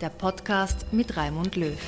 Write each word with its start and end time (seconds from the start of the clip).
der 0.00 0.10
Podcast 0.10 0.92
mit 0.92 1.16
Raimund 1.16 1.56
Löw. 1.56 1.78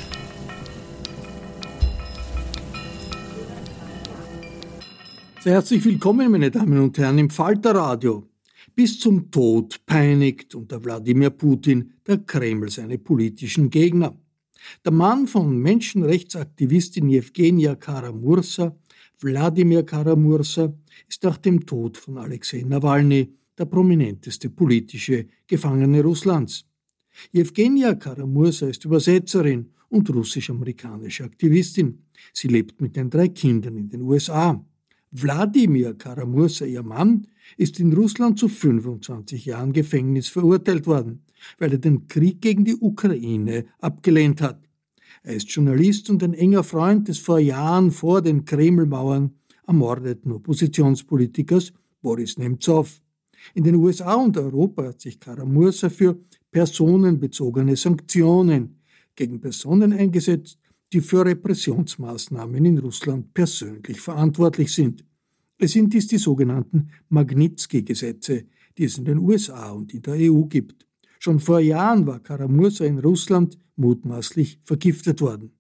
Sehr 5.41 5.53
herzlich 5.53 5.85
willkommen, 5.85 6.31
meine 6.31 6.51
Damen 6.51 6.79
und 6.81 6.97
Herren, 6.99 7.19
im 7.19 7.31
Falterradio. 7.31 8.25
Bis 8.75 8.99
zum 8.99 9.31
Tod 9.31 9.85
peinigt 9.85 10.55
unter 10.55 10.83
Wladimir 10.83 11.31
Putin 11.31 11.93
der 12.07 12.19
Kreml 12.19 12.71
seine 12.71 12.99
politischen 12.99 13.69
Gegner. 13.69 14.17
Der 14.85 14.93
Mann 14.93 15.27
von 15.27 15.59
Menschenrechtsaktivistin 15.59 17.09
Jewgenia 17.09 17.75
Karamursa, 17.75 18.77
Wladimir 19.21 19.85
Karamursa, 19.85 20.73
ist 21.09 21.23
nach 21.25 21.37
dem 21.37 21.67
Tod 21.67 21.97
von 21.97 22.19
Alexei 22.19 22.65
Nawalny 22.67 23.35
der 23.57 23.67
prominenteste 23.67 24.51
politische 24.51 25.27
Gefangene 25.47 26.03
Russlands. 26.03 26.68
Jewgenia 27.33 27.95
Karamursa 27.95 28.69
ist 28.69 28.85
Übersetzerin 28.85 29.71
und 29.89 30.11
russisch-amerikanische 30.11 31.25
Aktivistin. 31.25 32.05
Sie 32.33 32.49
lebt 32.49 32.81
mit 32.81 32.97
den 32.97 33.11
drei 33.11 33.29
Kindern 33.29 33.77
in 33.77 33.89
den 33.89 34.03
USA. 34.03 34.65
Wladimir 35.11 35.95
Karamursa, 35.95 36.67
ihr 36.67 36.83
Mann, 36.83 37.27
ist 37.57 37.81
in 37.81 37.93
Russland 37.93 38.39
zu 38.39 38.49
25 38.49 39.47
Jahren 39.47 39.73
Gefängnis 39.73 40.29
verurteilt 40.29 40.87
worden, 40.87 41.25
weil 41.59 41.73
er 41.73 41.79
den 41.79 42.07
Krieg 42.09 42.43
gegen 42.43 42.65
die 42.65 42.77
Ukraine 42.77 43.65
abgelehnt 43.79 44.43
hat. 44.43 44.63
Er 45.23 45.35
ist 45.35 45.51
Journalist 45.51 46.11
und 46.11 46.23
ein 46.23 46.35
enger 46.35 46.63
Freund 46.63 47.09
des 47.09 47.19
vor 47.19 47.39
Jahren 47.39 47.91
vor 47.91 48.23
den 48.23 48.45
Kremlmauern 48.45 49.33
ermordeten 49.67 50.33
Oppositionspolitikers 50.33 51.73
Boris 52.01 52.39
Nemtsov. 52.39 53.01
In 53.55 53.65
den 53.65 53.77
USA 53.77 54.15
und 54.15 54.37
Europa 54.37 54.85
hat 54.85 55.01
sich 55.01 55.19
Karamursa 55.19 55.89
für 55.89 56.19
personenbezogene 56.51 57.77
Sanktionen 57.77 58.81
gegen 59.15 59.41
Personen 59.41 59.93
eingesetzt, 59.93 60.59
die 60.93 61.01
für 61.01 61.25
Repressionsmaßnahmen 61.25 62.65
in 62.65 62.79
Russland 62.79 63.35
persönlich 63.35 64.01
verantwortlich 64.01 64.73
sind. 64.73 65.05
Es 65.59 65.73
sind 65.73 65.93
dies 65.93 66.07
die 66.07 66.19
sogenannten 66.19 66.91
Magnitsky-Gesetze, 67.09 68.45
die 68.79 68.85
es 68.85 68.97
in 68.97 69.05
den 69.05 69.19
USA 69.19 69.73
und 69.73 69.93
in 69.93 70.03
der 70.03 70.15
EU 70.15 70.45
gibt. 70.45 70.87
Schon 71.19 71.41
vor 71.41 71.59
Jahren 71.61 72.07
war 72.07 72.21
Karamursa 72.21 72.85
in 72.85 73.01
Russland 73.01 73.59
mutmaßlich 73.77 74.61
vergiftet 74.63 75.21
worden. 75.21 75.51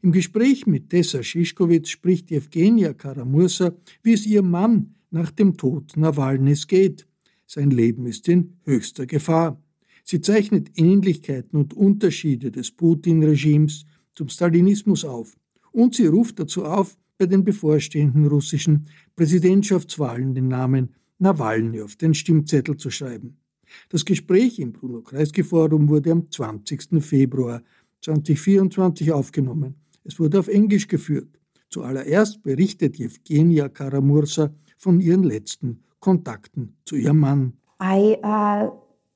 Im 0.00 0.12
Gespräch 0.12 0.66
mit 0.66 0.90
Tessa 0.90 1.22
Schischkowitz 1.22 1.90
spricht 1.90 2.30
Evgenia 2.30 2.94
Karamursa, 2.94 3.74
wie 4.02 4.14
es 4.14 4.26
ihr 4.26 4.42
Mann 4.42 4.94
nach 5.10 5.30
dem 5.30 5.56
Tod 5.56 5.96
Nawalnys 5.96 6.66
geht. 6.66 7.06
Sein 7.46 7.70
Leben 7.70 8.06
ist 8.06 8.28
in 8.28 8.54
höchster 8.64 9.06
Gefahr. 9.06 9.61
Sie 10.04 10.20
zeichnet 10.20 10.70
Ähnlichkeiten 10.76 11.58
und 11.58 11.74
Unterschiede 11.74 12.50
des 12.50 12.70
Putin-Regimes 12.72 13.84
zum 14.14 14.28
Stalinismus 14.28 15.04
auf. 15.04 15.36
Und 15.70 15.94
sie 15.94 16.06
ruft 16.06 16.38
dazu 16.38 16.64
auf, 16.64 16.96
bei 17.18 17.26
den 17.26 17.44
bevorstehenden 17.44 18.26
russischen 18.26 18.88
Präsidentschaftswahlen 19.14 20.34
den 20.34 20.48
Namen 20.48 20.94
Nawalny 21.18 21.80
auf 21.80 21.96
den 21.96 22.14
Stimmzettel 22.14 22.76
zu 22.76 22.90
schreiben. 22.90 23.36
Das 23.88 24.04
Gespräch 24.04 24.58
im 24.58 24.72
Bruno 24.72 25.02
Kreisky 25.02 25.44
Forum 25.44 25.88
wurde 25.88 26.10
am 26.10 26.30
20. 26.30 27.02
Februar 27.02 27.62
2024 28.02 29.12
aufgenommen. 29.12 29.76
Es 30.04 30.18
wurde 30.18 30.40
auf 30.40 30.48
Englisch 30.48 30.88
geführt. 30.88 31.38
Zuallererst 31.70 32.42
berichtet 32.42 32.96
Jewgenia 32.96 33.68
Karamursa 33.68 34.52
von 34.76 35.00
ihren 35.00 35.22
letzten 35.22 35.84
Kontakten 36.00 36.74
zu 36.84 36.96
ihrem 36.96 37.20
Mann. 37.20 37.52
I 37.80 38.16
uh, 38.22 38.72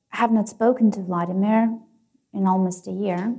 have 0.09 0.31
not 0.31 0.49
spoken 0.49 0.91
to 0.91 1.01
Vladimir 1.01 1.77
in 2.33 2.47
almost 2.47 2.87
a 2.87 2.91
year, 2.91 3.35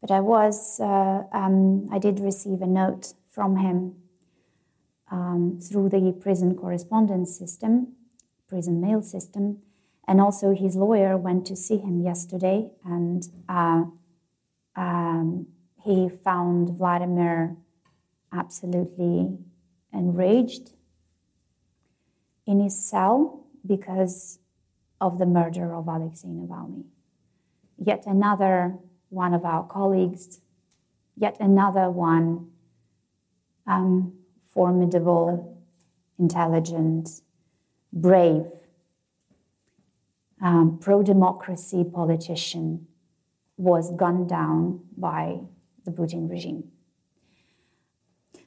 but 0.00 0.10
I 0.10 0.20
was, 0.20 0.80
uh, 0.80 1.24
um, 1.32 1.88
I 1.92 1.98
did 1.98 2.20
receive 2.20 2.62
a 2.62 2.66
note 2.66 3.14
from 3.30 3.56
him 3.56 3.96
um, 5.10 5.60
through 5.60 5.90
the 5.90 6.12
prison 6.20 6.54
correspondence 6.54 7.36
system, 7.36 7.94
prison 8.48 8.80
mail 8.80 9.02
system, 9.02 9.60
and 10.08 10.20
also 10.20 10.54
his 10.54 10.74
lawyer 10.74 11.16
went 11.16 11.46
to 11.46 11.56
see 11.56 11.76
him 11.78 12.00
yesterday, 12.00 12.70
and 12.84 13.28
uh, 13.48 13.84
um, 14.76 15.46
he 15.84 16.08
found 16.08 16.76
Vladimir 16.76 17.56
absolutely 18.32 19.38
enraged 19.92 20.72
in 22.46 22.60
his 22.60 22.76
cell 22.76 23.46
because 23.64 24.39
of 25.00 25.18
the 25.18 25.26
murder 25.26 25.74
of 25.74 25.88
Alexei 25.88 26.28
Navalny. 26.28 26.84
Yet 27.78 28.04
another 28.06 28.76
one 29.08 29.34
of 29.34 29.44
our 29.44 29.66
colleagues, 29.66 30.40
yet 31.16 31.36
another 31.40 31.90
one 31.90 32.50
um, 33.66 34.12
formidable, 34.52 35.62
intelligent, 36.18 37.22
brave, 37.92 38.46
um, 40.42 40.78
pro 40.80 41.02
democracy 41.02 41.84
politician 41.84 42.86
was 43.56 43.92
gunned 43.92 44.28
down 44.28 44.80
by 44.96 45.40
the 45.84 45.90
Putin 45.90 46.30
regime. 46.30 46.64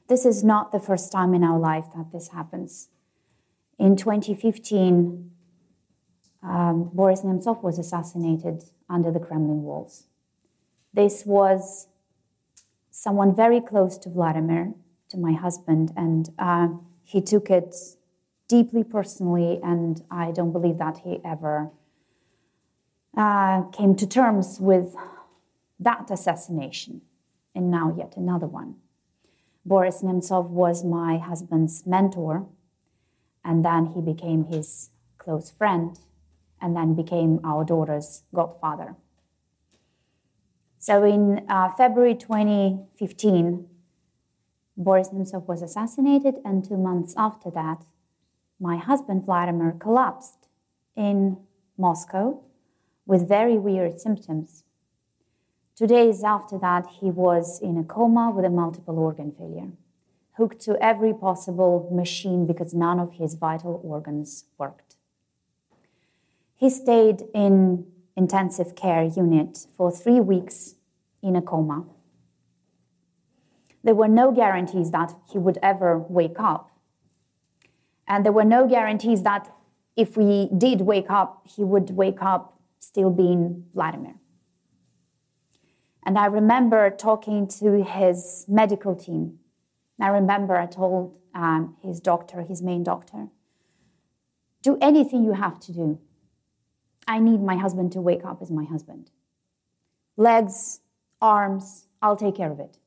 This 0.08 0.26
is 0.26 0.44
not 0.44 0.72
the 0.72 0.80
first 0.80 1.10
time 1.10 1.34
in 1.34 1.42
our 1.42 1.58
life 1.58 1.86
that 1.96 2.12
this 2.12 2.28
happens. 2.28 2.88
In 3.78 3.96
2015, 3.96 5.30
um, 6.44 6.90
Boris 6.92 7.22
Nemtsov 7.22 7.62
was 7.62 7.78
assassinated 7.78 8.64
under 8.88 9.10
the 9.10 9.20
Kremlin 9.20 9.62
walls. 9.62 10.04
This 10.92 11.24
was 11.24 11.88
someone 12.90 13.34
very 13.34 13.60
close 13.60 13.98
to 13.98 14.08
Vladimir, 14.08 14.74
to 15.08 15.16
my 15.16 15.32
husband, 15.32 15.92
and 15.96 16.30
uh, 16.38 16.68
he 17.02 17.20
took 17.20 17.50
it 17.50 17.74
deeply 18.46 18.84
personally, 18.84 19.58
and 19.62 20.02
I 20.10 20.30
don't 20.30 20.52
believe 20.52 20.78
that 20.78 20.98
he 20.98 21.20
ever 21.24 21.70
uh, 23.16 23.62
came 23.72 23.96
to 23.96 24.06
terms 24.06 24.58
with 24.60 24.94
that 25.80 26.10
assassination, 26.10 27.02
and 27.54 27.70
now 27.70 27.94
yet 27.96 28.14
another 28.16 28.46
one. 28.46 28.76
Boris 29.64 30.02
Nemtsov 30.02 30.50
was 30.50 30.84
my 30.84 31.16
husband's 31.16 31.86
mentor, 31.86 32.46
and 33.44 33.64
then 33.64 33.86
he 33.86 34.00
became 34.00 34.44
his 34.44 34.90
close 35.18 35.50
friend, 35.50 35.98
and 36.64 36.74
then 36.74 36.94
became 36.94 37.40
our 37.44 37.62
daughter's 37.62 38.22
godfather. 38.34 38.96
So 40.78 41.04
in 41.04 41.44
uh, 41.48 41.68
February 41.76 42.14
2015, 42.14 43.68
Boris 44.76 45.10
Nemtsov 45.10 45.46
was 45.46 45.60
assassinated, 45.62 46.36
and 46.44 46.64
two 46.64 46.78
months 46.78 47.14
after 47.18 47.50
that, 47.50 47.84
my 48.58 48.78
husband 48.78 49.26
Vladimir 49.26 49.72
collapsed 49.78 50.48
in 50.96 51.36
Moscow 51.76 52.42
with 53.04 53.28
very 53.28 53.58
weird 53.58 54.00
symptoms. 54.00 54.64
Two 55.76 55.86
days 55.86 56.24
after 56.24 56.58
that, 56.58 56.86
he 57.00 57.10
was 57.10 57.60
in 57.60 57.76
a 57.76 57.84
coma 57.84 58.32
with 58.34 58.46
a 58.46 58.50
multiple 58.50 58.98
organ 58.98 59.32
failure, 59.32 59.70
hooked 60.38 60.60
to 60.60 60.82
every 60.82 61.12
possible 61.12 61.90
machine 61.92 62.46
because 62.46 62.72
none 62.72 62.98
of 62.98 63.14
his 63.14 63.34
vital 63.34 63.80
organs 63.84 64.44
worked. 64.56 64.83
He 66.56 66.70
stayed 66.70 67.24
in 67.34 67.86
intensive 68.16 68.74
care 68.74 69.02
unit 69.02 69.66
for 69.76 69.90
three 69.90 70.20
weeks 70.20 70.76
in 71.22 71.36
a 71.36 71.42
coma. 71.42 71.84
There 73.82 73.94
were 73.94 74.08
no 74.08 74.32
guarantees 74.32 74.90
that 74.92 75.14
he 75.30 75.38
would 75.38 75.58
ever 75.62 75.98
wake 75.98 76.38
up. 76.38 76.70
And 78.06 78.24
there 78.24 78.32
were 78.32 78.44
no 78.44 78.66
guarantees 78.66 79.22
that 79.22 79.52
if 79.96 80.16
we 80.16 80.48
did 80.56 80.82
wake 80.82 81.10
up, 81.10 81.46
he 81.54 81.64
would 81.64 81.90
wake 81.90 82.22
up 82.22 82.58
still 82.78 83.10
being 83.10 83.64
Vladimir. 83.74 84.14
And 86.06 86.18
I 86.18 86.26
remember 86.26 86.90
talking 86.90 87.48
to 87.60 87.82
his 87.82 88.44
medical 88.46 88.94
team. 88.94 89.38
I 90.00 90.08
remember 90.08 90.56
I 90.56 90.66
told 90.66 91.18
um, 91.34 91.76
his 91.82 92.00
doctor, 92.00 92.42
his 92.42 92.62
main 92.62 92.82
doctor, 92.82 93.28
do 94.62 94.76
anything 94.80 95.24
you 95.24 95.32
have 95.32 95.58
to 95.60 95.72
do. 95.72 95.98
I 97.06 97.18
need 97.18 97.42
my 97.42 97.56
husband 97.56 97.92
to 97.92 98.00
wake 98.00 98.24
up 98.24 98.40
as 98.40 98.50
my 98.50 98.64
husband. 98.64 99.10
Legs, 100.16 100.80
arms, 101.20 101.86
I'll 102.00 102.16
take 102.16 102.36
care 102.36 102.50
of 102.50 102.60
it. 102.60 102.78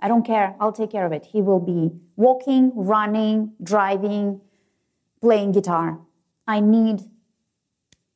I 0.00 0.08
don't 0.08 0.26
care, 0.26 0.56
I'll 0.60 0.72
take 0.72 0.90
care 0.90 1.06
of 1.06 1.12
it. 1.12 1.26
He 1.26 1.40
will 1.40 1.60
be 1.60 1.92
walking, 2.16 2.72
running, 2.74 3.52
driving, 3.62 4.40
playing 5.20 5.52
guitar. 5.52 6.00
I 6.46 6.60
need 6.60 7.02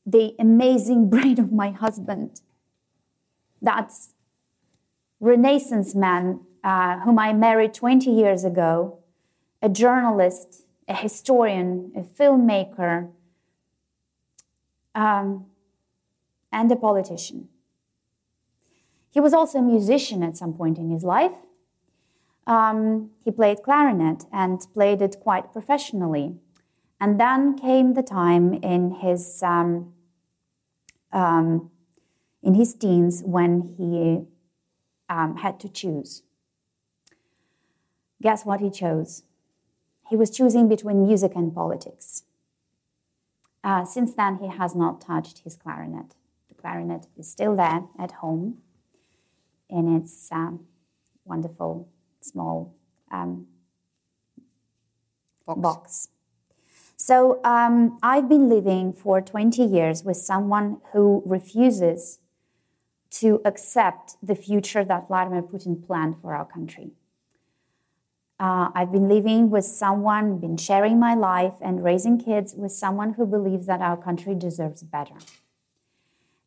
the 0.05 0.35
amazing 0.39 1.11
brain 1.15 1.39
of 1.39 1.53
my 1.53 1.71
husband. 1.71 2.41
That's 3.63 4.15
Renaissance 5.21 5.95
man 5.95 6.41
uh, 6.67 6.99
whom 7.01 7.19
I 7.19 7.33
married 7.33 7.75
20 7.75 8.11
years 8.11 8.43
ago, 8.43 8.99
a 9.63 9.69
journalist, 9.69 10.65
a 10.89 10.95
historian, 10.95 11.93
a 11.95 12.01
filmmaker, 12.01 13.11
um, 14.97 15.47
and 16.51 16.73
a 16.73 16.77
politician. 16.77 17.49
He 19.11 19.21
was 19.21 19.33
also 19.33 19.59
a 19.59 19.63
musician 19.63 20.23
at 20.23 20.37
some 20.37 20.55
point 20.55 20.79
in 20.79 20.91
his 20.91 21.05
life. 21.05 21.37
Um, 22.47 23.11
he 23.25 23.31
played 23.31 23.63
clarinet 23.63 24.25
and 24.33 24.61
played 24.75 25.03
it 25.03 25.17
quite 25.21 25.53
professionally. 25.53 26.37
And 27.01 27.21
then 27.21 27.59
came 27.59 27.93
the 27.93 28.03
time 28.03 28.55
in 28.55 28.91
his 29.03 29.43
um, 29.43 29.93
um, 31.13 31.71
in 32.43 32.55
his 32.55 32.75
teens 32.75 33.23
when 33.25 33.75
he 33.77 34.25
um, 35.09 35.37
had 35.37 35.61
to 35.61 35.69
choose. 35.69 36.23
Guess 38.23 38.47
what 38.47 38.61
he 38.61 38.71
chose? 38.71 39.25
He 40.09 40.17
was 40.17 40.31
choosing 40.31 40.69
between 40.69 41.03
music 41.03 41.33
and 41.35 41.55
politics. 41.55 42.23
Uh, 43.63 43.85
since 43.85 44.15
then, 44.15 44.39
he 44.39 44.49
has 44.49 44.75
not 44.75 45.01
touched 45.01 45.41
his 45.41 45.57
clarinet. 45.57 46.15
The 46.49 46.55
clarinet 46.55 47.07
is 47.17 47.29
still 47.29 47.57
there 47.57 47.85
at 47.99 48.13
home 48.13 48.59
in 49.69 49.97
its 49.97 50.31
um, 50.31 50.67
wonderful 51.25 51.89
small 52.21 52.75
um, 53.11 53.47
box. 55.47 55.61
box. 55.61 56.09
So 56.97 57.41
um, 57.45 57.99
I've 58.03 58.29
been 58.29 58.49
living 58.49 58.93
for 58.93 59.21
20 59.21 59.63
years 59.63 60.03
with 60.03 60.17
someone 60.17 60.79
who 60.93 61.23
refuses 61.27 62.19
to 63.11 63.41
accept 63.45 64.17
the 64.23 64.35
future 64.35 64.85
that 64.85 65.09
Vladimir 65.09 65.43
Putin 65.43 65.87
planned 65.87 66.21
for 66.21 66.35
our 66.35 66.45
country. 66.45 66.91
Uh, 68.39 68.69
I've 68.75 68.93
been 68.93 69.09
living 69.09 69.49
with 69.51 69.65
someone, 69.65 70.39
been 70.39 70.59
sharing 70.59 71.01
my 71.01 71.15
life 71.15 71.55
and 71.63 71.83
raising 71.83 72.19
kids 72.19 72.55
with 72.55 72.73
someone 72.73 73.15
who 73.15 73.25
believes 73.25 73.67
that 73.67 73.81
our 73.81 73.97
country 73.97 74.35
deserves 74.35 74.83
better. 74.83 75.15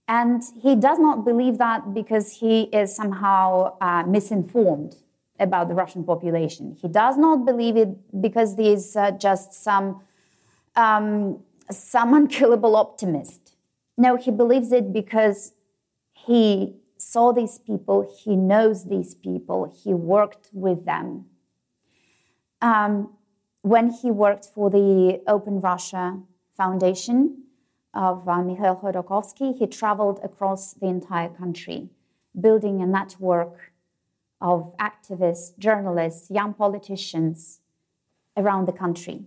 And 0.08 0.44
he 0.62 0.76
does 0.76 1.00
not 1.00 1.26
believe 1.26 1.58
that 1.58 1.94
because 1.94 2.40
he 2.40 2.64
is 2.64 2.96
somehow 2.96 3.78
uh, 3.80 4.04
misinformed 4.04 4.96
about 5.40 5.68
the 5.68 5.74
Russian 5.74 6.04
population. 6.04 6.76
He 6.80 6.88
does 6.88 7.18
not 7.18 7.46
believe 7.46 7.78
it 7.78 7.90
because 8.22 8.56
he's 8.56 8.96
uh, 8.96 9.12
just 9.12 9.54
some, 9.54 10.02
um, 10.76 11.40
some 11.72 12.14
unkillable 12.20 12.76
optimist. 12.76 13.56
No, 13.98 14.16
he 14.16 14.32
believes 14.32 14.72
it 14.72 14.94
because 14.94 15.54
he 16.14 16.76
saw 16.98 17.32
these 17.32 17.60
people, 17.60 18.12
he 18.24 18.36
knows 18.36 18.86
these 18.86 19.16
people, 19.16 19.74
he 19.84 19.94
worked 19.94 20.50
with 20.54 20.86
them. 20.86 21.26
Um, 22.62 23.14
when 23.62 23.90
he 23.92 24.12
worked 24.12 24.46
for 24.46 24.70
the 24.70 25.22
Open 25.28 25.60
Russia 25.60 26.20
Foundation 26.56 27.44
of 27.94 28.28
uh, 28.28 28.42
Mikhail 28.42 28.76
Khodorkovsky, 28.76 29.58
he 29.58 29.68
traveled 29.68 30.20
across 30.24 30.74
the 30.74 30.88
entire 30.88 31.30
country, 31.30 31.90
building 32.40 32.82
a 32.82 32.86
network 32.86 33.72
of 34.42 34.76
activists, 34.78 35.58
journalists, 35.58 36.30
young 36.32 36.54
politicians 36.54 37.60
around 38.38 38.68
the 38.68 38.72
country. 38.72 39.24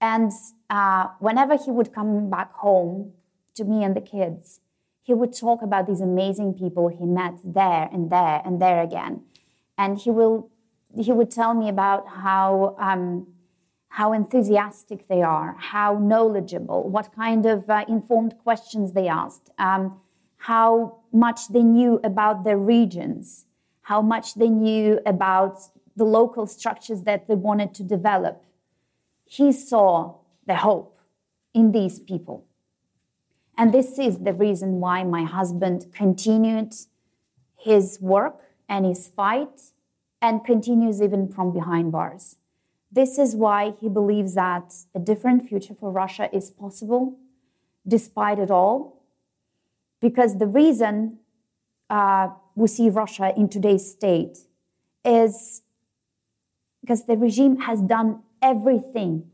And 0.00 0.32
uh, 0.70 1.08
whenever 1.18 1.56
he 1.56 1.70
would 1.70 1.92
come 1.92 2.30
back 2.30 2.52
home 2.54 3.12
to 3.54 3.64
me 3.64 3.84
and 3.84 3.94
the 3.94 4.00
kids, 4.00 4.60
he 5.02 5.14
would 5.14 5.32
talk 5.32 5.62
about 5.62 5.86
these 5.86 6.00
amazing 6.00 6.54
people 6.54 6.88
he 6.88 7.04
met 7.04 7.34
there 7.44 7.88
and 7.92 8.10
there 8.10 8.40
and 8.44 8.62
there 8.62 8.80
again. 8.80 9.22
And 9.76 9.98
he 9.98 10.10
will 10.10 10.48
he 10.96 11.12
would 11.12 11.30
tell 11.30 11.54
me 11.54 11.68
about 11.68 12.08
how 12.08 12.76
um, 12.78 13.26
how 13.88 14.14
enthusiastic 14.14 15.06
they 15.06 15.20
are, 15.20 15.54
how 15.58 15.98
knowledgeable, 15.98 16.88
what 16.88 17.14
kind 17.14 17.44
of 17.44 17.68
uh, 17.68 17.84
informed 17.86 18.34
questions 18.42 18.94
they 18.94 19.06
asked, 19.06 19.50
um, 19.58 20.00
how 20.38 20.96
much 21.12 21.48
they 21.48 21.62
knew 21.62 22.00
about 22.02 22.42
their 22.42 22.56
regions, 22.56 23.44
how 23.82 24.00
much 24.00 24.34
they 24.34 24.48
knew 24.48 24.98
about 25.04 25.58
the 25.94 26.04
local 26.04 26.46
structures 26.46 27.02
that 27.02 27.28
they 27.28 27.34
wanted 27.34 27.74
to 27.74 27.82
develop. 27.82 28.42
He 29.26 29.52
saw 29.52 30.14
the 30.46 30.56
hope 30.56 30.98
in 31.52 31.72
these 31.72 32.00
people. 32.00 32.46
And 33.58 33.74
this 33.74 33.98
is 33.98 34.20
the 34.20 34.32
reason 34.32 34.80
why 34.80 35.04
my 35.04 35.24
husband 35.24 35.92
continued 35.92 36.72
his 37.58 37.98
work 38.00 38.40
and 38.70 38.86
his 38.86 39.06
fight 39.06 39.60
and 40.22 40.44
continues 40.44 41.02
even 41.02 41.28
from 41.28 41.52
behind 41.52 41.92
bars. 41.92 42.36
This 42.90 43.18
is 43.18 43.34
why 43.34 43.74
he 43.80 43.88
believes 43.88 44.34
that 44.34 44.72
a 44.94 45.00
different 45.00 45.48
future 45.48 45.74
for 45.74 45.90
Russia 45.90 46.30
is 46.32 46.50
possible 46.50 47.18
despite 47.86 48.38
it 48.38 48.50
all. 48.50 49.02
Because 50.00 50.38
the 50.38 50.46
reason 50.46 51.18
uh, 51.90 52.28
we 52.54 52.68
see 52.68 52.88
Russia 52.88 53.32
in 53.36 53.48
today's 53.48 53.90
state 53.90 54.38
is 55.04 55.62
because 56.80 57.06
the 57.06 57.16
regime 57.16 57.60
has 57.60 57.80
done 57.80 58.22
everything 58.40 59.30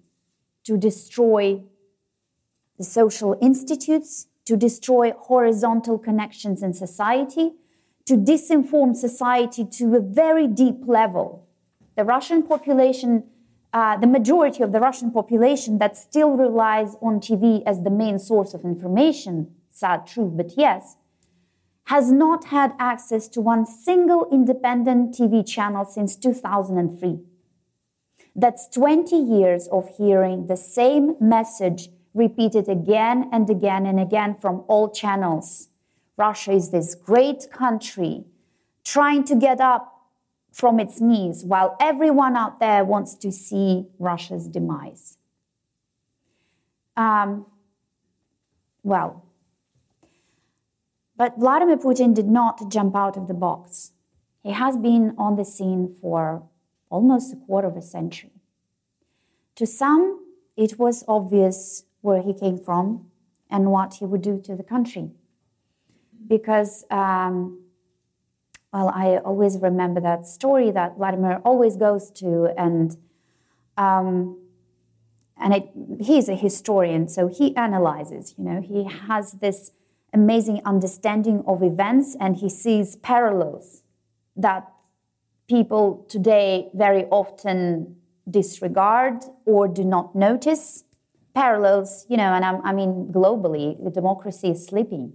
to 0.64 0.76
destroy 0.76 1.62
the 2.76 2.84
social 2.84 3.36
institutes, 3.40 4.28
to 4.44 4.56
destroy 4.56 5.12
horizontal 5.12 5.98
connections 5.98 6.62
in 6.62 6.72
society, 6.72 7.52
to 8.08 8.16
disinform 8.16 8.96
society 8.96 9.66
to 9.66 9.94
a 9.94 10.00
very 10.00 10.46
deep 10.46 10.86
level. 10.86 11.46
The 11.94 12.04
Russian 12.04 12.42
population, 12.42 13.24
uh, 13.74 13.98
the 13.98 14.06
majority 14.06 14.62
of 14.62 14.72
the 14.72 14.80
Russian 14.80 15.10
population 15.10 15.76
that 15.78 15.94
still 15.94 16.30
relies 16.30 16.96
on 17.02 17.20
TV 17.20 17.62
as 17.66 17.82
the 17.82 17.90
main 17.90 18.18
source 18.18 18.54
of 18.54 18.64
information, 18.64 19.54
sad 19.70 20.06
truth, 20.06 20.38
but 20.38 20.52
yes, 20.56 20.96
has 21.88 22.10
not 22.10 22.46
had 22.46 22.72
access 22.78 23.28
to 23.28 23.42
one 23.42 23.66
single 23.66 24.26
independent 24.32 25.14
TV 25.14 25.46
channel 25.46 25.84
since 25.84 26.16
2003. 26.16 27.18
That's 28.34 28.68
20 28.68 29.16
years 29.16 29.68
of 29.68 29.90
hearing 29.98 30.46
the 30.46 30.56
same 30.56 31.14
message 31.20 31.90
repeated 32.14 32.70
again 32.70 33.28
and 33.32 33.50
again 33.50 33.84
and 33.84 34.00
again 34.00 34.34
from 34.34 34.64
all 34.66 34.90
channels. 34.90 35.67
Russia 36.18 36.52
is 36.52 36.70
this 36.70 36.94
great 36.94 37.50
country 37.50 38.24
trying 38.84 39.22
to 39.24 39.36
get 39.36 39.60
up 39.60 39.94
from 40.52 40.80
its 40.80 41.00
knees 41.00 41.44
while 41.44 41.76
everyone 41.80 42.36
out 42.36 42.58
there 42.58 42.84
wants 42.84 43.14
to 43.14 43.30
see 43.30 43.86
Russia's 43.98 44.48
demise. 44.48 45.16
Um, 46.96 47.46
well, 48.82 49.24
but 51.16 51.38
Vladimir 51.38 51.76
Putin 51.76 52.14
did 52.14 52.26
not 52.26 52.70
jump 52.70 52.96
out 52.96 53.16
of 53.16 53.28
the 53.28 53.34
box. 53.34 53.92
He 54.42 54.50
has 54.50 54.76
been 54.76 55.14
on 55.16 55.36
the 55.36 55.44
scene 55.44 55.94
for 56.00 56.42
almost 56.90 57.32
a 57.32 57.36
quarter 57.36 57.68
of 57.68 57.76
a 57.76 57.82
century. 57.82 58.32
To 59.56 59.66
some, 59.66 60.24
it 60.56 60.78
was 60.78 61.04
obvious 61.06 61.84
where 62.00 62.22
he 62.22 62.32
came 62.34 62.58
from 62.58 63.06
and 63.50 63.70
what 63.70 63.94
he 63.94 64.04
would 64.04 64.22
do 64.22 64.40
to 64.44 64.56
the 64.56 64.62
country. 64.64 65.10
Because, 66.28 66.84
um, 66.90 67.62
well, 68.72 68.90
I 68.94 69.16
always 69.18 69.58
remember 69.58 70.00
that 70.00 70.26
story 70.26 70.70
that 70.72 70.96
Vladimir 70.96 71.40
always 71.44 71.76
goes 71.76 72.10
to, 72.12 72.52
and 72.56 72.96
um, 73.76 74.38
and 75.40 75.54
it, 75.54 75.70
he's 76.00 76.28
a 76.28 76.34
historian, 76.34 77.08
so 77.08 77.28
he 77.28 77.56
analyzes. 77.56 78.34
You 78.36 78.44
know, 78.44 78.60
he 78.60 78.84
has 78.84 79.32
this 79.32 79.70
amazing 80.12 80.60
understanding 80.64 81.42
of 81.46 81.62
events, 81.62 82.16
and 82.20 82.36
he 82.36 82.50
sees 82.50 82.96
parallels 82.96 83.82
that 84.36 84.70
people 85.48 86.06
today 86.08 86.68
very 86.74 87.04
often 87.06 87.96
disregard 88.30 89.24
or 89.46 89.66
do 89.66 89.84
not 89.84 90.14
notice 90.14 90.84
parallels 91.34 92.04
you 92.08 92.16
know 92.16 92.34
and 92.34 92.44
I'm, 92.44 92.60
i 92.64 92.72
mean 92.72 93.10
globally 93.10 93.82
the 93.82 93.90
democracy 93.90 94.50
is 94.50 94.66
sleeping 94.66 95.14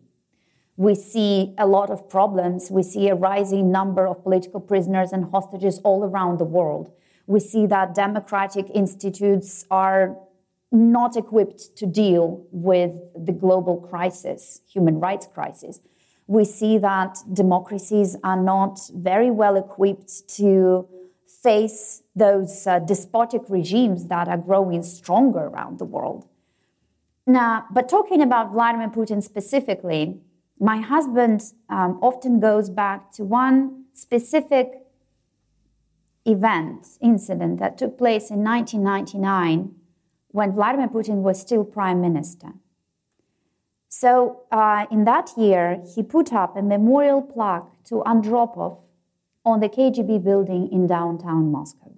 we 0.75 0.96
see 0.96 1.53
a 1.58 1.68
lot 1.68 1.89
of 1.89 2.10
problems. 2.10 2.72
We 2.72 2.84
see 2.84 3.08
a 3.10 3.15
rising 3.15 3.72
number 3.72 4.08
of 4.08 4.24
political 4.24 4.60
prisoners 4.60 5.12
and 5.12 5.30
hostages 5.32 5.80
all 5.84 6.03
around 6.03 6.39
the 6.39 6.46
world. 6.46 6.92
We 7.27 7.39
see 7.39 7.68
that 7.68 7.94
democratic 7.94 8.70
institutes 8.74 9.65
are 9.70 10.18
not 10.72 11.15
equipped 11.15 11.75
to 11.77 11.86
deal 11.86 12.46
with 12.51 12.94
the 13.15 13.32
global 13.32 13.77
crisis 13.77 14.62
human 14.68 15.00
rights 15.00 15.27
crisis. 15.32 15.80
We 16.25 16.46
see 16.46 16.80
that 16.80 17.20
democracies 17.32 18.18
are 18.24 18.42
not 18.42 18.80
very 18.94 19.30
well 19.30 19.56
equipped 19.56 20.27
to 20.38 20.88
face 21.44 22.01
those 22.15 22.65
uh, 22.65 22.80
despotic 22.80 23.44
regimes 23.50 24.08
that 24.08 24.27
are 24.27 24.38
growing 24.38 24.82
stronger 24.82 25.39
around 25.39 25.77
the 25.77 25.86
world. 25.86 26.27
Now, 27.27 27.65
but 27.72 27.88
talking 27.88 28.22
about 28.22 28.51
Vladimir 28.51 28.89
Putin 28.89 29.22
specifically, 29.22 30.22
my 30.60 30.78
husband 30.80 31.42
um, 31.70 32.00
often 32.02 32.40
goes 32.40 32.70
back 32.70 33.12
to 33.14 33.24
one 33.24 33.86
specific 33.94 34.74
event, 36.26 36.88
incident 37.02 37.60
that 37.60 37.78
took 37.78 37.98
place 37.98 38.30
in 38.30 38.44
1999 38.44 39.76
when 40.30 40.52
Vladimir 40.52 40.88
Putin 40.88 41.22
was 41.22 41.40
still 41.40 41.64
prime 41.64 42.02
minister. 42.02 42.54
So 43.90 44.42
uh, 44.52 44.86
in 44.90 45.04
that 45.04 45.32
year, 45.38 45.82
he 45.94 46.02
put 46.02 46.34
up 46.34 46.58
a 46.58 46.62
memorial 46.62 47.22
plaque 47.22 47.84
to 47.86 48.02
Andropov 48.06 48.80
on 49.46 49.60
the 49.60 49.70
KGB 49.70 50.24
building 50.24 50.70
in 50.72 50.88
downtown 50.88 51.52
Moscow. 51.52 51.94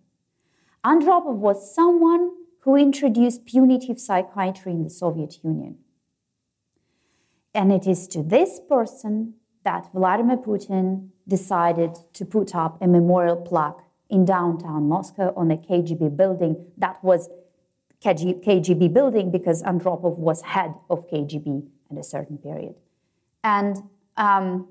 Andropov 0.84 1.36
was 1.36 1.74
someone 1.74 2.32
who 2.62 2.76
introduced 2.76 3.46
punitive 3.46 4.00
psychiatry 4.00 4.74
in 4.74 4.84
the 4.84 4.90
Soviet 4.90 5.44
Union. 5.44 5.78
And 7.56 7.72
it 7.72 7.88
is 7.88 8.08
to 8.10 8.22
this 8.22 8.60
person 8.68 9.36
that 9.64 9.92
Vladimir 9.94 10.36
Putin 10.36 11.10
decided 11.26 11.98
to 12.14 12.26
put 12.26 12.54
up 12.54 12.78
a 12.82 12.88
memorial 12.88 13.38
plaque 13.38 13.80
in 14.10 14.26
downtown 14.26 14.90
Moscow 14.90 15.34
on 15.38 15.48
the 15.48 15.56
KGB 15.56 16.16
building 16.16 16.68
that 16.78 17.02
was 17.04 17.30
KGB 18.04 18.94
building 18.94 19.32
because 19.32 19.64
Andropov 19.64 20.18
was 20.18 20.42
head 20.42 20.76
of 20.90 21.10
KGB 21.10 21.66
at 21.90 21.98
a 21.98 22.04
certain 22.04 22.38
period. 22.38 22.76
And, 23.44 23.78
um, 24.18 24.68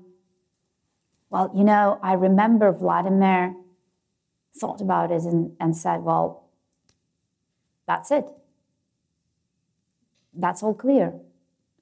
well, 1.31 1.51
you 1.55 1.63
know, 1.63 1.99
I 2.03 2.13
remember 2.13 2.71
Vladimir 2.71 3.55
thought 4.55 4.79
about 4.79 5.11
it 5.11 5.23
and, 5.23 5.53
and 5.59 5.75
said, 5.75 6.03
well, 6.03 6.49
that's 7.87 8.11
it. 8.11 8.25
That's 10.33 10.61
all 10.61 10.75
clear 10.75 11.13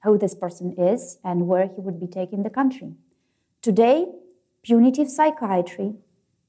who 0.04 0.18
this 0.18 0.34
person 0.34 0.74
is 0.78 1.18
and 1.24 1.48
where 1.48 1.66
he 1.66 1.80
would 1.80 1.98
be 1.98 2.06
taking 2.06 2.42
the 2.42 2.50
country. 2.50 2.92
Today, 3.62 4.06
punitive 4.62 5.08
psychiatry 5.08 5.94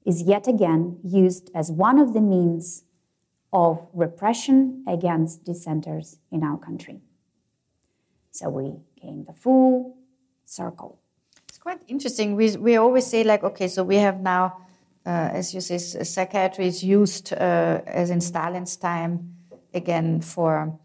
is 0.05 0.21
yet 0.21 0.47
again 0.47 0.99
used 1.03 1.49
as 1.55 1.71
one 1.71 1.97
of 1.97 2.13
the 2.13 2.21
means 2.21 2.83
of 3.51 3.87
repression 3.93 4.83
against 4.87 5.45
dissenters 5.45 6.17
in 6.31 6.43
our 6.43 6.57
country. 6.57 6.99
So 8.31 8.49
we 8.49 8.73
came 9.01 9.23
the 9.23 9.33
full 9.33 9.97
circle. 10.43 10.99
It's 11.47 11.57
quite 11.57 11.81
interesting. 11.87 12.35
We, 12.35 12.57
we 12.57 12.75
always 12.75 13.07
say, 13.07 13.23
like, 13.23 13.43
okay, 13.43 13.69
so 13.69 13.83
we 13.83 13.95
have 13.95 14.19
now, 14.19 14.57
uh, 15.05 15.29
as 15.31 15.53
you 15.53 15.61
say, 15.61 15.77
psychiatry 15.77 16.67
is 16.67 16.83
used 16.83 17.31
uh, 17.31 17.81
as 17.85 18.09
in 18.09 18.19
Stalin's 18.19 18.75
time 18.75 19.35
again 19.73 20.19
for 20.19 20.77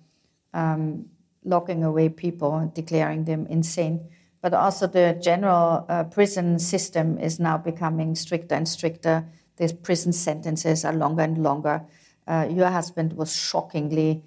um, 0.55 1.07
locking 1.45 1.85
away 1.85 2.09
people, 2.09 2.71
declaring 2.75 3.25
them 3.25 3.47
insane. 3.47 4.09
But 4.43 4.55
also 4.55 4.87
the 4.87 5.19
general 5.23 5.85
uh, 5.89 6.05
prison 6.05 6.59
system 6.59 7.19
is 7.19 7.39
now 7.39 7.59
becoming 7.59 8.15
stricter 8.15 8.55
and 8.55 8.69
stricter. 8.69 9.27
The 9.57 9.75
prison 9.83 10.13
sentences 10.13 10.85
are 10.85 10.93
longer 10.93 11.23
and 11.23 11.39
longer. 11.39 11.83
Uh, 12.27 12.49
your 12.51 12.69
husband 12.69 13.15
was 13.15 13.35
shockingly 13.35 14.25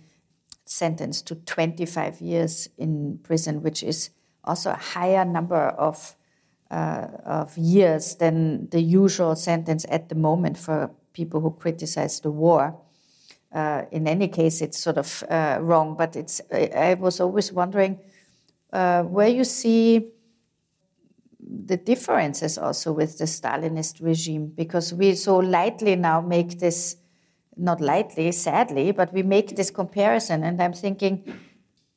sentenced 0.66 1.28
to 1.28 1.36
25 1.36 2.22
years 2.22 2.70
in 2.78 3.20
prison, 3.24 3.62
which 3.62 3.84
is 3.84 4.10
also 4.44 4.72
a 4.72 4.76
higher 4.76 5.26
number 5.26 5.70
of, 5.70 6.16
uh, 6.70 7.08
of 7.26 7.58
years 7.58 8.16
than 8.16 8.70
the 8.70 8.82
usual 8.82 9.36
sentence 9.36 9.86
at 9.90 10.10
the 10.10 10.16
moment 10.16 10.58
for 10.58 10.92
people 11.14 11.40
who 11.42 11.52
criticize 11.52 12.20
the 12.20 12.32
war. 12.32 12.80
Uh, 13.54 13.86
in 13.92 14.08
any 14.08 14.28
case, 14.28 14.62
it's 14.62 14.80
sort 14.80 14.98
of 14.98 15.24
uh, 15.30 15.60
wrong, 15.62 15.96
but 15.96 16.16
it's, 16.16 16.42
I, 16.52 16.72
I, 16.76 16.94
was 16.96 17.20
always 17.20 17.54
wondering 17.54 18.00
uh, 18.72 19.04
where 19.04 19.28
you 19.28 19.44
see 19.44 20.12
the 21.40 21.78
differences 21.78 22.58
also 22.58 22.92
with 22.92 23.20
the 23.20 23.26
Stalinist 23.26 24.02
regime, 24.02 24.48
because 24.48 24.92
we 24.92 25.14
so 25.14 25.38
lightly 25.38 25.96
now 25.96 26.20
make 26.20 26.58
this 26.60 26.96
not 27.56 27.80
lightly, 27.80 28.32
sadly, 28.32 28.92
but 28.92 29.14
we 29.14 29.22
make 29.22 29.56
this 29.56 29.70
comparison, 29.70 30.44
and 30.44 30.60
I'm 30.60 30.74
thinking 30.74 31.24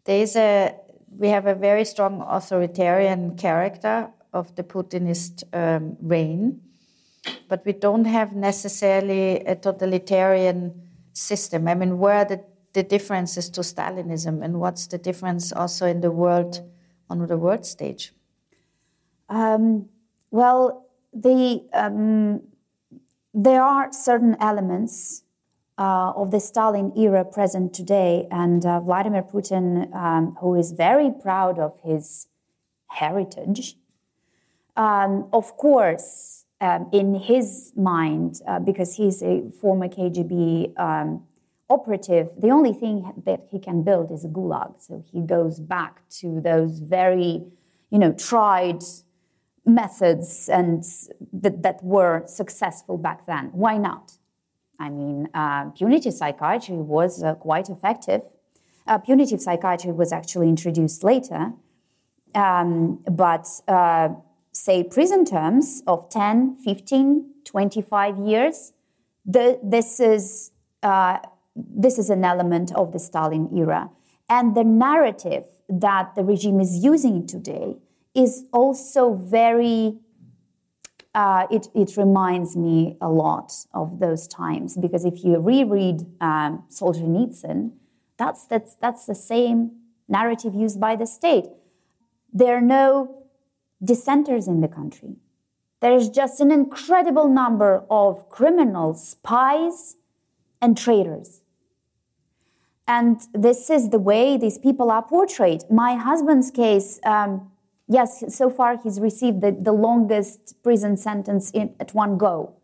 there's 0.05 0.37
a 0.37 0.75
we 1.19 1.29
have 1.29 1.47
a 1.47 1.55
very 1.55 1.87
strong 1.87 2.23
authoritarian 2.29 3.37
character 3.39 4.11
of 4.35 4.55
the 4.57 4.63
Putinist 4.63 5.45
um, 5.55 5.97
reign, 6.03 6.61
but 7.49 7.65
we 7.65 7.73
don't 7.73 8.05
have 8.05 8.37
necessarily 8.37 9.41
a 9.47 9.57
totalitarian 9.57 10.86
system. 11.17 11.67
I 11.69 11.75
mean, 11.75 11.99
where 11.99 12.25
the, 12.25 12.45
the 12.73 12.83
differences 12.83 13.49
to 13.51 13.63
Stalinism, 13.63 14.45
and 14.45 14.61
what's 14.61 14.87
the 14.87 14.99
difference 14.99 15.53
also 15.53 15.87
in 15.87 16.01
the 16.01 16.11
world 16.11 16.61
on 17.09 17.27
the 17.27 17.39
world 17.39 17.65
stage? 17.65 18.13
Um, 19.29 19.89
well, 20.31 20.87
the 21.13 21.65
um, 21.73 22.43
there 23.33 23.63
are 23.63 23.93
certain 23.93 24.37
elements 24.41 25.23
uh, 25.79 26.13
of 26.17 26.31
the 26.31 26.41
Stalin 26.41 26.93
era 26.97 27.25
present 27.25 27.75
today. 27.75 28.27
And 28.31 28.65
uh, 28.65 28.81
Vladimir 28.81 29.23
Putin, 29.23 29.95
um, 29.95 30.37
who 30.41 30.55
is 30.55 30.73
very 30.73 31.11
proud 31.11 31.59
of 31.59 31.79
his 31.83 32.29
heritage, 32.89 33.77
um, 34.77 35.29
of 35.33 35.57
course, 35.57 36.36
um, 36.61 36.89
in 36.93 37.15
his 37.15 37.73
mind, 37.77 38.41
uh, 38.47 38.59
because 38.59 38.97
he's 38.97 39.23
a 39.23 39.51
former 39.61 39.89
KGB 39.89 40.79
um, 40.79 41.25
operative, 41.69 42.31
the 42.39 42.51
only 42.51 42.73
thing 42.73 43.13
that 43.25 43.47
he 43.51 43.59
can 43.59 43.83
build 43.83 44.11
is 44.11 44.25
a 44.25 44.29
gulag. 44.29 44.81
So 44.81 45.05
he 45.13 45.21
goes 45.21 45.61
back 45.61 46.09
to 46.21 46.41
those 46.41 46.79
very, 46.79 47.45
you 47.91 47.99
know, 47.99 48.13
tried 48.13 48.83
methods 49.67 50.49
and 50.49 50.85
that, 51.33 51.63
that 51.63 51.83
were 51.83 52.23
successful 52.27 52.97
back 52.97 53.27
then. 53.27 53.51
Why 53.53 53.77
not? 53.77 54.13
I 54.79 54.91
mean, 54.91 55.29
uh, 55.35 55.71
punitive 55.71 56.15
psychiatry 56.15 56.77
was 56.77 57.23
uh, 57.23 57.35
quite 57.35 57.69
effective. 57.69 58.23
Uh, 58.87 58.99
punitive 58.99 59.41
psychiatry 59.41 59.91
was 59.91 60.13
actually 60.13 60.49
introduced 60.49 61.03
later, 61.03 61.53
um, 62.35 63.03
but 63.11 63.49
uh, 63.67 64.11
say 64.57 64.83
prison 64.83 65.25
terms 65.25 65.83
of 65.87 66.09
10, 66.09 66.57
15, 66.65 67.31
25 67.45 68.19
years, 68.19 68.73
the, 69.25 69.59
this 69.63 70.01
is 70.01 70.53
uh, 70.83 71.19
this 71.57 71.99
is 71.99 72.11
an 72.11 72.25
element 72.25 72.73
of 72.75 72.93
the 72.93 72.99
Stalin 72.99 73.49
era. 73.57 73.91
And 74.29 74.55
the 74.55 74.65
narrative 74.65 75.45
that 75.69 76.15
the 76.15 76.23
regime 76.23 76.61
is 76.61 76.85
using 76.85 77.27
today 77.27 77.77
is 78.15 78.45
also 78.53 79.15
very, 79.15 79.99
uh, 81.15 81.47
it, 81.51 81.69
it 81.75 81.97
reminds 81.97 82.57
me 82.57 82.97
a 83.01 83.09
lot 83.09 83.53
of 83.73 83.99
those 84.01 84.29
times 84.29 84.77
because 84.77 85.05
if 85.05 85.25
you 85.25 85.39
reread 85.39 86.03
um, 86.21 86.65
Solzhenitsyn, 86.71 87.73
that's, 88.19 88.47
that's, 88.47 88.75
that's 88.77 89.07
the 89.07 89.15
same 89.15 89.73
narrative 90.09 90.55
used 90.55 90.81
by 90.81 90.95
the 90.95 91.07
state. 91.07 91.47
There 92.33 92.57
are 92.57 92.61
no 92.61 93.26
dissenters 93.83 94.49
in 94.49 94.61
the 94.61 94.69
country. 94.69 95.17
There 95.81 95.95
is 95.95 96.09
just 96.09 96.41
an 96.41 96.51
incredible 96.51 97.29
number 97.29 97.85
of 97.91 98.29
criminals, 98.31 99.09
spies, 99.09 99.97
and 100.61 100.77
traitors. 100.77 101.43
And 102.89 103.21
this 103.33 103.69
is 103.69 103.91
the 103.91 103.99
way 103.99 104.37
these 104.37 104.59
people 104.59 104.91
are 104.91 105.03
portrayed. 105.03 105.63
My 105.71 105.97
husband's 105.97 106.51
case, 106.51 107.01
um, 107.05 107.51
yes, 107.89 108.25
so 108.35 108.49
far 108.49 108.79
he's 108.79 109.01
received 109.01 109.41
the, 109.41 109.53
the 109.53 109.73
longest 109.73 110.55
prison 110.63 110.97
sentence 110.97 111.51
in, 111.51 111.75
at 111.81 111.95
one 111.95 112.17
go. 112.17 112.55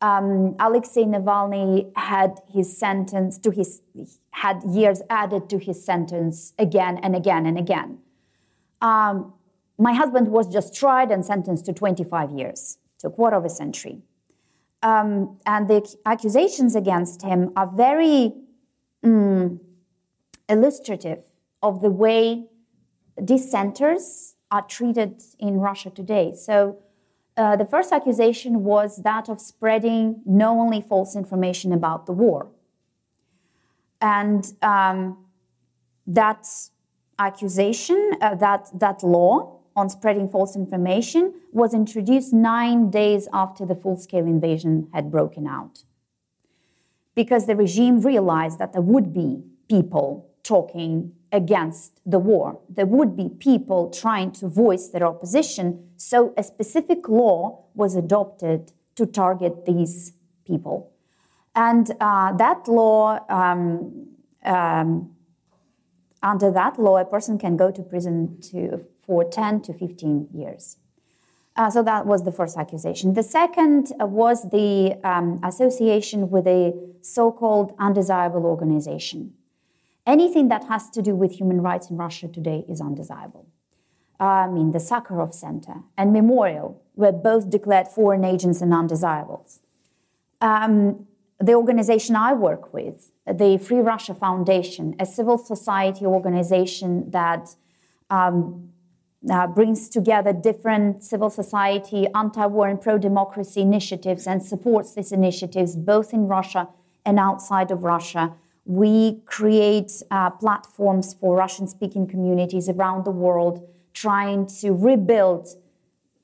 Um, 0.00 0.56
Alexei 0.58 1.04
Navalny 1.04 1.90
had 1.96 2.40
his 2.52 2.76
sentence 2.76 3.38
to 3.38 3.50
his 3.50 3.80
had 4.32 4.62
years 4.64 5.00
added 5.08 5.48
to 5.48 5.58
his 5.58 5.82
sentence 5.82 6.52
again 6.58 6.98
and 6.98 7.16
again 7.16 7.46
and 7.46 7.56
again. 7.56 7.98
Um, 8.82 9.32
my 9.78 9.92
husband 9.92 10.28
was 10.28 10.46
just 10.46 10.74
tried 10.74 11.10
and 11.10 11.24
sentenced 11.24 11.66
to 11.66 11.72
25 11.72 12.30
years, 12.30 12.78
to 13.00 13.08
a 13.08 13.10
quarter 13.10 13.36
of 13.36 13.44
a 13.44 13.50
century. 13.50 14.02
Um, 14.82 15.38
and 15.44 15.68
the 15.68 15.96
accusations 16.04 16.74
against 16.74 17.22
him 17.22 17.52
are 17.56 17.66
very 17.66 18.34
mm, 19.04 19.60
illustrative 20.48 21.22
of 21.62 21.80
the 21.80 21.90
way 21.90 22.46
dissenters 23.22 24.34
are 24.50 24.62
treated 24.62 25.22
in 25.38 25.58
Russia 25.58 25.90
today. 25.90 26.34
So, 26.34 26.78
uh, 27.36 27.54
the 27.54 27.66
first 27.66 27.92
accusation 27.92 28.64
was 28.64 29.02
that 29.02 29.28
of 29.28 29.40
spreading 29.40 30.22
knowingly 30.24 30.80
false 30.80 31.14
information 31.14 31.70
about 31.70 32.06
the 32.06 32.12
war. 32.12 32.48
And 34.00 34.50
um, 34.62 35.18
that 36.06 36.46
accusation, 37.18 38.12
uh, 38.22 38.36
that, 38.36 38.70
that 38.72 39.02
law 39.02 39.55
on 39.76 39.90
spreading 39.90 40.28
false 40.28 40.56
information, 40.56 41.34
was 41.52 41.74
introduced 41.74 42.32
nine 42.32 42.90
days 42.90 43.28
after 43.32 43.66
the 43.66 43.74
full 43.74 43.96
scale 43.96 44.24
invasion 44.24 44.88
had 44.92 45.10
broken 45.10 45.46
out. 45.46 45.84
Because 47.14 47.46
the 47.46 47.54
regime 47.54 48.00
realized 48.00 48.58
that 48.58 48.72
there 48.72 48.82
would 48.82 49.12
be 49.12 49.42
people 49.68 50.30
talking 50.42 51.12
against 51.32 52.00
the 52.06 52.18
war. 52.18 52.60
There 52.68 52.86
would 52.86 53.16
be 53.16 53.28
people 53.28 53.90
trying 53.90 54.32
to 54.32 54.48
voice 54.48 54.88
their 54.88 55.06
opposition, 55.06 55.90
so 55.96 56.32
a 56.36 56.42
specific 56.42 57.08
law 57.08 57.64
was 57.74 57.94
adopted 57.94 58.72
to 58.94 59.06
target 59.06 59.66
these 59.66 60.12
people. 60.46 60.92
And 61.54 61.90
uh, 62.00 62.32
that 62.36 62.68
law, 62.68 63.18
um, 63.28 64.08
um, 64.44 65.10
under 66.22 66.50
that 66.52 66.78
law, 66.78 66.98
a 66.98 67.04
person 67.04 67.38
can 67.38 67.56
go 67.56 67.70
to 67.70 67.82
prison 67.82 68.38
to, 68.50 68.84
for 69.06 69.24
10 69.24 69.62
to 69.62 69.72
15 69.72 70.28
years. 70.32 70.76
Uh, 71.54 71.70
so 71.70 71.82
that 71.82 72.06
was 72.06 72.24
the 72.24 72.32
first 72.32 72.58
accusation. 72.58 73.14
The 73.14 73.22
second 73.22 73.92
uh, 74.00 74.06
was 74.06 74.50
the 74.50 74.98
um, 75.04 75.40
association 75.42 76.30
with 76.30 76.46
a 76.46 76.74
so 77.00 77.32
called 77.32 77.74
undesirable 77.78 78.44
organization 78.44 79.32
anything 80.06 80.48
that 80.48 80.64
has 80.64 80.88
to 80.90 81.02
do 81.02 81.14
with 81.14 81.32
human 81.32 81.60
rights 81.60 81.90
in 81.90 81.96
Russia 81.96 82.28
today 82.28 82.64
is 82.68 82.80
undesirable. 82.80 83.46
I 84.18 84.46
mean, 84.46 84.70
the 84.70 84.78
Sakharov 84.78 85.34
Center 85.34 85.82
and 85.98 86.12
Memorial 86.12 86.80
were 86.94 87.12
both 87.12 87.50
declared 87.50 87.88
foreign 87.88 88.24
agents 88.24 88.62
and 88.62 88.72
undesirables. 88.72 89.60
Um, 90.40 91.06
the 91.38 91.52
organization 91.52 92.16
I 92.16 92.32
work 92.32 92.72
with, 92.72 93.10
the 93.26 93.58
Free 93.58 93.80
Russia 93.80 94.14
Foundation, 94.14 94.94
a 94.98 95.04
civil 95.04 95.36
society 95.36 96.06
organization 96.06 97.10
that 97.10 97.56
um, 98.08 98.70
uh, 99.30 99.46
brings 99.46 99.88
together 99.88 100.32
different 100.32 101.02
civil 101.02 101.30
society, 101.30 102.06
anti 102.14 102.46
war, 102.46 102.68
and 102.68 102.80
pro 102.80 102.98
democracy 102.98 103.60
initiatives 103.60 104.26
and 104.26 104.42
supports 104.42 104.94
these 104.94 105.12
initiatives 105.12 105.76
both 105.76 106.12
in 106.12 106.28
Russia 106.28 106.68
and 107.04 107.18
outside 107.18 107.70
of 107.70 107.84
Russia 107.84 108.34
we 108.66 109.20
create 109.26 109.92
uh, 110.10 110.28
platforms 110.28 111.14
for 111.14 111.36
Russian 111.36 111.68
speaking 111.68 112.06
communities 112.06 112.68
around 112.68 113.04
the 113.04 113.12
world, 113.12 113.66
trying 113.94 114.46
to 114.60 114.72
rebuild 114.72 115.48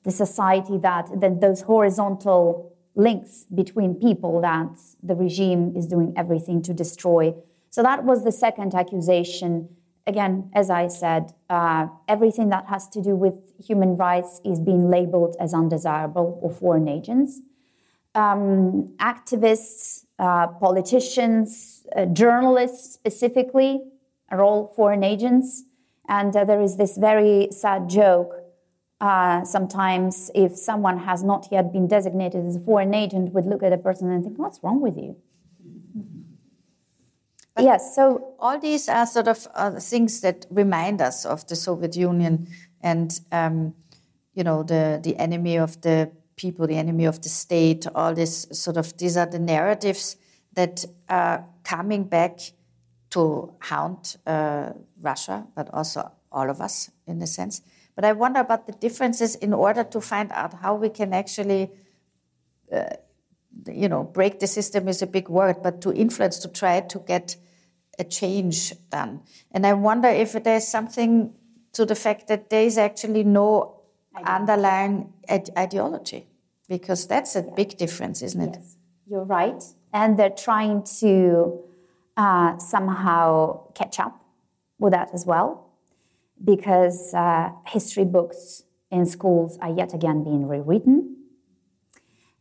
the 0.03 0.11
society 0.11 0.77
that, 0.79 1.07
that 1.21 1.39
those 1.39 1.61
horizontal 1.61 2.75
links 2.95 3.45
between 3.55 3.95
people 3.95 4.41
that 4.41 4.77
the 5.01 5.15
regime 5.15 5.73
is 5.75 5.87
doing 5.87 6.13
everything 6.17 6.61
to 6.61 6.73
destroy. 6.73 7.33
So 7.69 7.81
that 7.81 8.03
was 8.03 8.25
the 8.25 8.31
second 8.31 8.75
accusation. 8.75 9.69
Again, 10.05 10.49
as 10.53 10.69
I 10.69 10.87
said, 10.87 11.33
uh, 11.49 11.87
everything 12.07 12.49
that 12.49 12.67
has 12.67 12.89
to 12.89 13.01
do 13.01 13.15
with 13.15 13.35
human 13.65 13.95
rights 13.95 14.41
is 14.43 14.59
being 14.59 14.89
labeled 14.89 15.35
as 15.39 15.53
undesirable 15.53 16.39
or 16.41 16.51
foreign 16.51 16.89
agents. 16.89 17.39
Um, 18.13 18.89
activists, 18.99 20.05
uh, 20.19 20.47
politicians, 20.47 21.87
uh, 21.95 22.05
journalists 22.05 22.93
specifically 22.93 23.81
are 24.29 24.43
all 24.43 24.73
foreign 24.75 25.03
agents. 25.03 25.63
And 26.09 26.35
uh, 26.35 26.43
there 26.43 26.61
is 26.61 26.75
this 26.75 26.97
very 26.97 27.47
sad 27.51 27.89
joke. 27.89 28.35
Uh, 28.99 29.43
sometimes, 29.45 30.29
if 30.35 30.55
someone 30.55 30.97
has 30.97 31.23
not 31.23 31.47
yet 31.51 31.71
been 31.71 31.87
designated 31.87 32.45
as 32.45 32.57
a 32.57 32.59
foreign 32.59 32.93
agent, 32.93 33.33
would 33.33 33.45
look 33.45 33.63
at 33.63 33.73
a 33.73 33.77
person 33.77 34.09
and 34.11 34.23
think, 34.23 34.37
"What's 34.37 34.61
wrong 34.63 34.81
with 34.81 34.97
you?" 34.97 35.15
But 37.55 37.65
yes. 37.65 37.95
So 37.95 38.33
all 38.39 38.59
these 38.59 38.89
are 38.89 39.05
sort 39.05 39.27
of 39.27 39.47
uh, 39.53 39.79
things 39.79 40.21
that 40.21 40.45
remind 40.49 41.01
us 41.01 41.25
of 41.25 41.45
the 41.47 41.55
Soviet 41.55 41.95
Union 41.95 42.47
and 42.81 43.19
um, 43.31 43.75
you 44.33 44.43
know 44.43 44.63
the 44.63 44.99
the 45.01 45.15
enemy 45.17 45.57
of 45.57 45.79
the 45.81 46.11
people, 46.35 46.67
the 46.67 46.77
enemy 46.77 47.05
of 47.05 47.21
the 47.21 47.29
state. 47.29 47.85
All 47.93 48.13
this 48.13 48.47
sort 48.51 48.77
of 48.77 48.97
these 48.97 49.17
are 49.17 49.27
the 49.27 49.39
narratives 49.39 50.17
that 50.53 50.85
are 51.09 51.45
coming 51.63 52.03
back 52.03 52.39
to 53.11 53.53
haunt 53.61 54.17
uh, 54.25 54.71
Russia, 55.01 55.45
but 55.55 55.69
also 55.73 56.11
all 56.31 56.49
of 56.49 56.59
us 56.59 56.89
in 57.05 57.21
a 57.21 57.27
sense. 57.27 57.61
But 57.95 58.05
I 58.05 58.13
wonder 58.13 58.39
about 58.39 58.65
the 58.65 58.73
differences 58.73 59.35
in 59.35 59.53
order 59.53 59.83
to 59.83 60.01
find 60.01 60.31
out 60.31 60.53
how 60.55 60.75
we 60.75 60.89
can 60.89 61.13
actually, 61.13 61.69
uh, 62.71 62.85
you 63.67 63.87
know, 63.89 64.03
break 64.03 64.39
the 64.39 64.47
system 64.47 64.87
is 64.87 65.01
a 65.01 65.07
big 65.07 65.29
word, 65.29 65.57
but 65.61 65.81
to 65.81 65.93
influence, 65.93 66.39
to 66.39 66.47
try 66.47 66.81
to 66.81 66.99
get 66.99 67.35
a 67.99 68.03
change 68.03 68.73
done. 68.89 69.21
And 69.51 69.65
I 69.65 69.73
wonder 69.73 70.09
if 70.09 70.31
there's 70.43 70.67
something 70.67 71.33
to 71.73 71.85
the 71.85 71.95
fact 71.95 72.27
that 72.27 72.49
there 72.49 72.63
is 72.63 72.77
actually 72.77 73.23
no 73.23 73.81
underlying 74.25 75.13
ideology, 75.57 76.27
because 76.67 77.07
that's 77.07 77.35
a 77.35 77.41
big 77.41 77.77
difference, 77.77 78.21
isn't 78.21 78.41
it? 78.41 78.55
Yes, 78.59 78.75
you're 79.07 79.25
right 79.25 79.63
and 79.93 80.17
they're 80.17 80.29
trying 80.29 80.83
to 80.99 81.59
uh, 82.17 82.57
somehow 82.57 83.61
catch 83.75 83.99
up 83.99 84.19
with 84.79 84.91
that 84.91 85.09
as 85.13 85.25
well 85.25 85.69
because 86.43 87.13
uh, 87.13 87.49
history 87.67 88.03
books 88.03 88.63
in 88.91 89.05
schools 89.05 89.57
are 89.61 89.69
yet 89.69 89.93
again 89.93 90.23
being 90.23 90.47
rewritten 90.47 91.15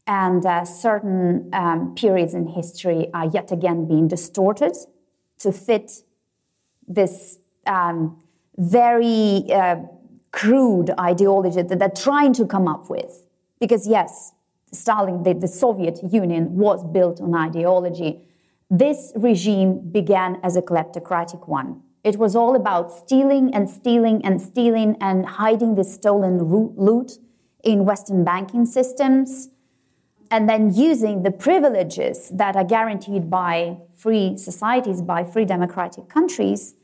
and 0.06 0.44
uh, 0.44 0.64
certain 0.64 1.48
um, 1.52 1.94
periods 1.94 2.34
in 2.34 2.46
history 2.46 3.08
are 3.14 3.26
yet 3.26 3.52
again 3.52 3.86
being 3.86 4.08
distorted 4.08 4.76
to 5.38 5.52
fit 5.52 5.90
this 6.88 7.38
um, 7.66 8.20
very 8.56 9.44
uh, 9.52 9.76
crude 10.32 10.90
ideology 10.98 11.62
that 11.62 11.78
they're 11.78 11.88
trying 11.88 12.32
to 12.32 12.46
come 12.46 12.66
up 12.66 12.90
with 12.90 13.24
because 13.60 13.86
yes 13.86 14.32
Stalin, 14.72 15.22
the, 15.22 15.34
the 15.34 15.48
Soviet 15.48 16.00
Union 16.12 16.56
was 16.56 16.84
built 16.84 17.20
on 17.20 17.34
ideology. 17.34 18.22
This 18.70 19.12
regime 19.14 19.90
began 19.90 20.40
as 20.42 20.56
a 20.56 20.62
kleptocratic 20.62 21.46
one. 21.46 21.82
It 22.04 22.16
was 22.16 22.34
all 22.34 22.56
about 22.56 22.90
stealing 22.90 23.54
and 23.54 23.68
stealing 23.68 24.24
and 24.24 24.40
stealing 24.40 24.96
and 25.00 25.26
hiding 25.26 25.74
the 25.74 25.84
stolen 25.84 26.42
loot 26.42 27.12
in 27.62 27.84
Western 27.84 28.24
banking 28.24 28.66
systems, 28.66 29.50
and 30.32 30.48
then 30.48 30.74
using 30.74 31.22
the 31.22 31.30
privileges 31.30 32.30
that 32.30 32.56
are 32.56 32.64
guaranteed 32.64 33.28
by 33.30 33.76
free 33.94 34.36
societies, 34.38 35.02
by 35.02 35.22
free 35.22 35.44
democratic 35.44 36.08
countries, 36.08 36.74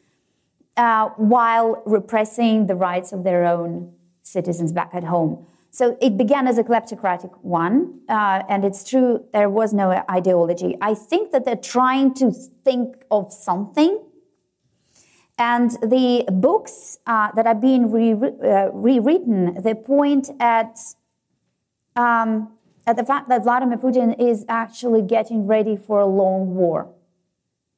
uh, 0.77 1.09
while 1.17 1.83
repressing 1.87 2.67
the 2.67 2.75
rights 2.75 3.11
of 3.11 3.25
their 3.25 3.47
own 3.47 3.93
citizens 4.23 4.71
back 4.73 4.91
at 4.93 5.05
home. 5.05 5.47
so 5.71 5.97
it 6.07 6.17
began 6.17 6.45
as 6.51 6.57
a 6.59 6.65
kleptocratic 6.65 7.33
one, 7.43 7.75
uh, 8.09 8.43
and 8.53 8.65
it's 8.69 8.83
true 8.91 9.11
there 9.33 9.51
was 9.61 9.73
no 9.73 9.87
ideology. 10.19 10.71
I 10.91 10.93
think 11.11 11.31
that 11.33 11.45
they're 11.45 11.67
trying 11.79 12.15
to 12.15 12.27
think 12.67 12.87
of 13.11 13.33
something, 13.33 13.93
and 15.39 15.71
the 15.97 16.25
books 16.47 16.99
uh, 17.07 17.29
that 17.37 17.47
are 17.47 17.61
being 17.69 17.85
re- 17.93 18.33
uh, 18.53 18.71
rewritten 18.73 19.39
they 19.63 19.75
point 19.75 20.31
at 20.41 20.75
um, 21.97 22.58
at 22.89 22.97
the 22.97 23.05
fact 23.05 23.29
that 23.29 23.43
Vladimir 23.43 23.77
Putin 23.77 24.19
is 24.19 24.47
actually 24.49 25.03
getting 25.03 25.47
ready 25.47 25.77
for 25.77 26.01
a 26.01 26.07
long 26.07 26.55
war, 26.55 26.89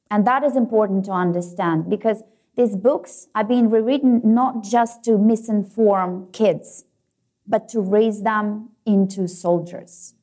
and 0.09 0.25
that 0.25 0.41
is 0.41 0.55
important 0.55 1.03
to 1.05 1.11
understand 1.11 1.89
because 1.89 2.23
these 2.55 2.77
books 2.77 3.27
are 3.35 3.43
being 3.43 3.69
rewritten 3.69 4.21
not 4.23 4.63
just 4.63 5.03
to 5.03 5.11
misinform 5.11 6.31
kids 6.31 6.85
but 7.45 7.67
to 7.67 7.81
raise 7.81 8.21
them 8.21 8.69
into 8.85 9.27
soldiers. 9.27 10.13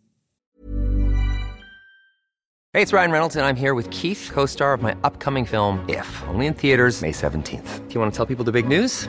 Hey, 2.73 2.83
it's 2.83 2.93
Ryan 2.93 3.11
Reynolds, 3.11 3.37
and 3.37 3.45
I'm 3.45 3.57
here 3.57 3.75
with 3.75 3.91
Keith, 3.91 4.31
co 4.33 4.47
star 4.47 4.73
of 4.73 4.81
my 4.81 4.97
upcoming 5.05 5.45
film, 5.45 5.85
If, 5.89 6.09
only 6.29 6.47
in 6.47 6.55
theaters, 6.55 7.03
May 7.03 7.13
17th. 7.13 7.89
Do 7.89 7.95
you 7.95 8.01
want 8.01 8.13
to 8.13 8.17
tell 8.17 8.27
people 8.27 8.45
the 8.45 8.53
big 8.53 8.69
news? 8.69 9.09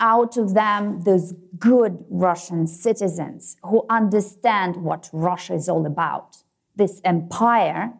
out 0.00 0.36
of 0.36 0.54
them 0.54 1.02
those 1.02 1.34
good 1.58 2.04
Russian 2.08 2.66
citizens 2.66 3.56
who 3.64 3.84
understand 3.90 4.76
what 4.76 5.10
Russia 5.12 5.54
is 5.54 5.68
all 5.68 5.86
about. 5.86 6.38
This 6.76 7.00
empire 7.04 7.92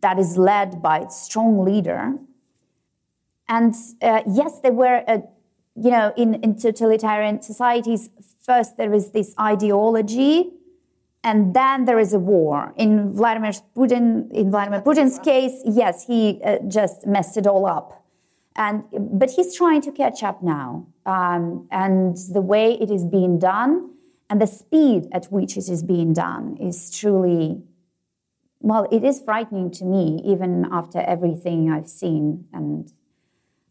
that 0.00 0.18
is 0.18 0.36
led 0.36 0.82
by 0.82 1.00
its 1.00 1.16
strong 1.22 1.64
leader. 1.64 2.14
And 3.48 3.74
uh, 4.02 4.22
yes, 4.26 4.60
there 4.60 4.72
were, 4.72 5.02
uh, 5.06 5.18
you 5.76 5.90
know, 5.90 6.12
in, 6.16 6.34
in 6.36 6.56
totalitarian 6.56 7.42
societies, 7.42 8.10
first 8.42 8.76
there 8.76 8.92
is 8.92 9.12
this 9.12 9.34
ideology, 9.38 10.50
and 11.22 11.54
then 11.54 11.86
there 11.86 11.98
is 11.98 12.12
a 12.12 12.18
war. 12.18 12.74
In 12.76 13.14
Vladimir 13.14 13.52
Putin, 13.74 14.30
in 14.32 14.50
Vladimir 14.50 14.82
Putin's 14.82 15.18
case, 15.18 15.62
yes, 15.64 16.06
he 16.06 16.40
uh, 16.44 16.58
just 16.68 17.06
messed 17.06 17.36
it 17.36 17.46
all 17.46 17.66
up. 17.66 18.03
And, 18.56 18.84
but 18.92 19.30
he's 19.30 19.56
trying 19.56 19.80
to 19.82 19.92
catch 19.92 20.22
up 20.22 20.42
now. 20.42 20.86
Um, 21.06 21.66
and 21.70 22.16
the 22.32 22.40
way 22.40 22.74
it 22.80 22.90
is 22.90 23.04
being 23.04 23.38
done 23.38 23.90
and 24.30 24.40
the 24.40 24.46
speed 24.46 25.08
at 25.12 25.26
which 25.26 25.56
it 25.56 25.68
is 25.68 25.82
being 25.82 26.12
done 26.12 26.56
is 26.60 26.90
truly, 26.90 27.62
well, 28.60 28.86
it 28.90 29.04
is 29.04 29.20
frightening 29.20 29.70
to 29.72 29.84
me, 29.84 30.22
even 30.24 30.66
after 30.70 31.00
everything 31.00 31.70
I've 31.70 31.88
seen. 31.88 32.46
And 32.52 32.92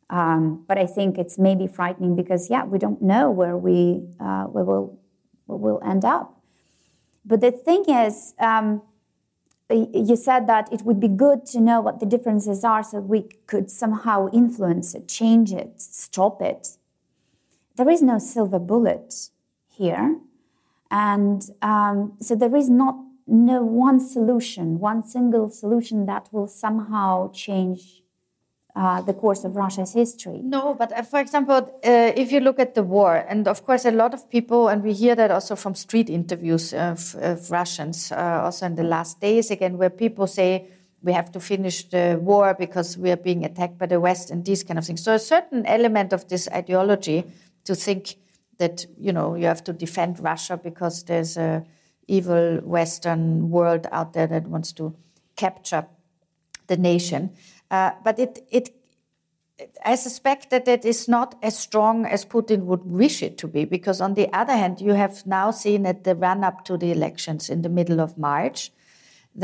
um, 0.09 0.63
but 0.67 0.77
I 0.77 0.85
think 0.85 1.17
it's 1.17 1.39
maybe 1.39 1.65
frightening 1.65 2.15
because, 2.15 2.49
yeah, 2.49 2.65
we 2.65 2.77
don't 2.77 3.01
know 3.01 3.31
where 3.31 3.57
we 3.57 4.03
uh, 4.19 4.43
where 4.43 4.63
we'll 4.63 4.99
where 5.47 5.57
we'll 5.57 5.81
end 5.83 6.05
up. 6.05 6.39
But 7.25 7.41
the 7.41 7.51
thing 7.51 7.85
is, 7.87 8.35
um, 8.39 8.83
you 9.73 10.15
said 10.15 10.47
that 10.47 10.71
it 10.71 10.83
would 10.83 10.99
be 10.99 11.07
good 11.07 11.45
to 11.47 11.59
know 11.59 11.81
what 11.81 11.99
the 11.99 12.05
differences 12.05 12.63
are 12.63 12.83
so 12.83 12.99
we 12.99 13.23
could 13.47 13.71
somehow 13.71 14.29
influence 14.31 14.93
it, 14.93 15.07
change 15.07 15.51
it, 15.51 15.81
stop 15.81 16.41
it. 16.41 16.77
There 17.75 17.89
is 17.89 18.01
no 18.01 18.19
silver 18.19 18.59
bullet 18.59 19.29
here. 19.69 20.19
And 20.91 21.43
um, 21.61 22.13
so 22.21 22.35
there 22.35 22.55
is 22.55 22.69
not 22.69 22.95
no 23.25 23.63
one 23.63 23.99
solution, 23.99 24.79
one 24.79 25.01
single 25.01 25.49
solution 25.49 26.05
that 26.05 26.29
will 26.31 26.47
somehow 26.47 27.31
change 27.31 28.02
uh, 28.75 29.01
the 29.01 29.13
course 29.13 29.43
of 29.43 29.55
Russia's 29.55 29.93
history. 29.93 30.39
No, 30.43 30.73
but 30.73 30.91
uh, 30.91 31.03
for 31.03 31.19
example, 31.19 31.55
uh, 31.55 32.11
if 32.15 32.31
you 32.31 32.39
look 32.39 32.59
at 32.59 32.73
the 32.73 32.83
war, 32.83 33.23
and 33.29 33.47
of 33.47 33.63
course, 33.65 33.85
a 33.85 33.91
lot 33.91 34.13
of 34.13 34.29
people, 34.29 34.67
and 34.67 34.83
we 34.83 34.93
hear 34.93 35.15
that 35.15 35.29
also 35.29 35.55
from 35.55 35.75
street 35.75 36.09
interviews 36.09 36.73
of, 36.73 37.15
of 37.19 37.51
Russians, 37.51 38.11
uh, 38.11 38.41
also 38.43 38.65
in 38.65 38.75
the 38.75 38.83
last 38.83 39.19
days 39.19 39.51
again, 39.51 39.77
where 39.77 39.91
people 39.91 40.25
say 40.25 40.67
we 41.03 41.11
have 41.11 41.31
to 41.33 41.39
finish 41.39 41.83
the 41.89 42.17
war 42.21 42.55
because 42.57 42.97
we 42.97 43.11
are 43.11 43.17
being 43.17 43.45
attacked 43.45 43.77
by 43.77 43.85
the 43.85 43.99
West 43.99 44.31
and 44.31 44.43
these 44.45 44.63
kind 44.63 44.79
of 44.79 44.85
things. 44.85 45.03
So 45.03 45.13
a 45.13 45.19
certain 45.19 45.65
element 45.65 46.13
of 46.13 46.27
this 46.29 46.47
ideology 46.47 47.25
to 47.65 47.75
think 47.75 48.15
that 48.57 48.85
you 48.97 49.11
know 49.11 49.35
you 49.35 49.45
have 49.45 49.63
to 49.65 49.73
defend 49.73 50.19
Russia 50.19 50.57
because 50.57 51.03
there's 51.03 51.37
a 51.37 51.65
evil 52.07 52.57
Western 52.63 53.49
world 53.49 53.87
out 53.91 54.13
there 54.13 54.27
that 54.27 54.47
wants 54.47 54.71
to 54.73 54.95
capture 55.35 55.85
the 56.67 56.77
nation. 56.77 57.31
Uh, 57.73 57.91
but 58.03 58.19
it, 58.19 58.33
it, 58.51 58.69
I 59.83 59.95
suspect 59.95 60.51
that 60.51 60.67
it 60.67 60.85
is 60.85 61.07
not 61.07 61.29
as 61.41 61.57
strong 61.57 62.05
as 62.05 62.23
Putin 62.23 62.65
would 62.69 62.85
wish 62.85 63.23
it 63.23 63.35
to 63.39 63.47
be, 63.47 63.65
because 63.65 63.99
on 63.99 64.13
the 64.13 64.27
other 64.31 64.53
hand, 64.53 64.79
you 64.79 64.93
have 64.93 65.25
now 65.25 65.49
seen 65.49 65.87
at 65.87 66.03
the 66.03 66.15
run 66.15 66.43
up 66.43 66.65
to 66.65 66.77
the 66.77 66.91
elections 66.91 67.49
in 67.49 67.63
the 67.63 67.69
middle 67.69 67.99
of 67.99 68.15
March 68.15 68.71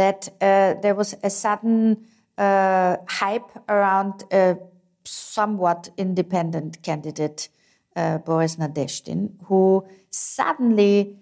that 0.01 0.29
uh, 0.41 0.75
there 0.83 0.93
was 0.93 1.15
a 1.23 1.29
sudden 1.29 2.05
uh, 2.37 2.97
hype 3.07 3.49
around 3.67 4.23
a 4.31 4.57
somewhat 5.03 5.89
independent 5.97 6.83
candidate, 6.83 7.49
uh, 7.95 8.19
Boris 8.19 8.57
Nadezhdin, 8.57 9.21
who 9.45 9.83
suddenly, 10.11 11.17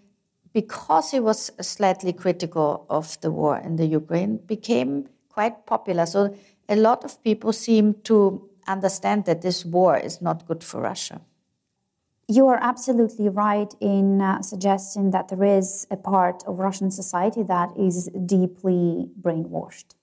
because 0.51 1.11
he 1.11 1.21
was 1.21 1.51
slightly 1.61 2.11
critical 2.11 2.85
of 2.89 3.17
the 3.21 3.31
war 3.31 3.57
in 3.57 3.77
the 3.77 3.85
Ukraine, 3.85 4.37
became 4.45 5.07
quite 5.29 5.65
popular. 5.65 6.05
So 6.05 6.35
a 6.69 6.75
lot 6.75 7.03
of 7.03 7.21
people 7.23 7.53
seem 7.53 7.95
to 8.03 8.49
understand 8.67 9.25
that 9.25 9.41
this 9.41 9.65
war 9.65 9.97
is 9.97 10.21
not 10.21 10.45
good 10.45 10.63
for 10.63 10.81
Russia. 10.81 11.21
You 12.27 12.47
are 12.47 12.59
absolutely 12.61 13.29
right 13.29 13.73
in 13.79 14.21
uh, 14.21 14.41
suggesting 14.41 15.11
that 15.11 15.29
there 15.29 15.45
is 15.45 15.87
a 15.89 15.95
part 15.95 16.43
of 16.45 16.59
Russian 16.59 16.91
society 16.91 17.41
that 17.43 17.69
is 17.77 18.09
deeply 18.25 19.09
brainwashed. 19.21 19.95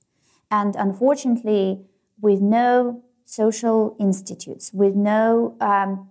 And 0.50 0.74
unfortunately, 0.76 1.80
with 2.22 2.40
no 2.40 3.02
social 3.26 3.94
institutes, 4.00 4.72
with 4.72 4.94
no 4.94 5.56
um, 5.60 6.08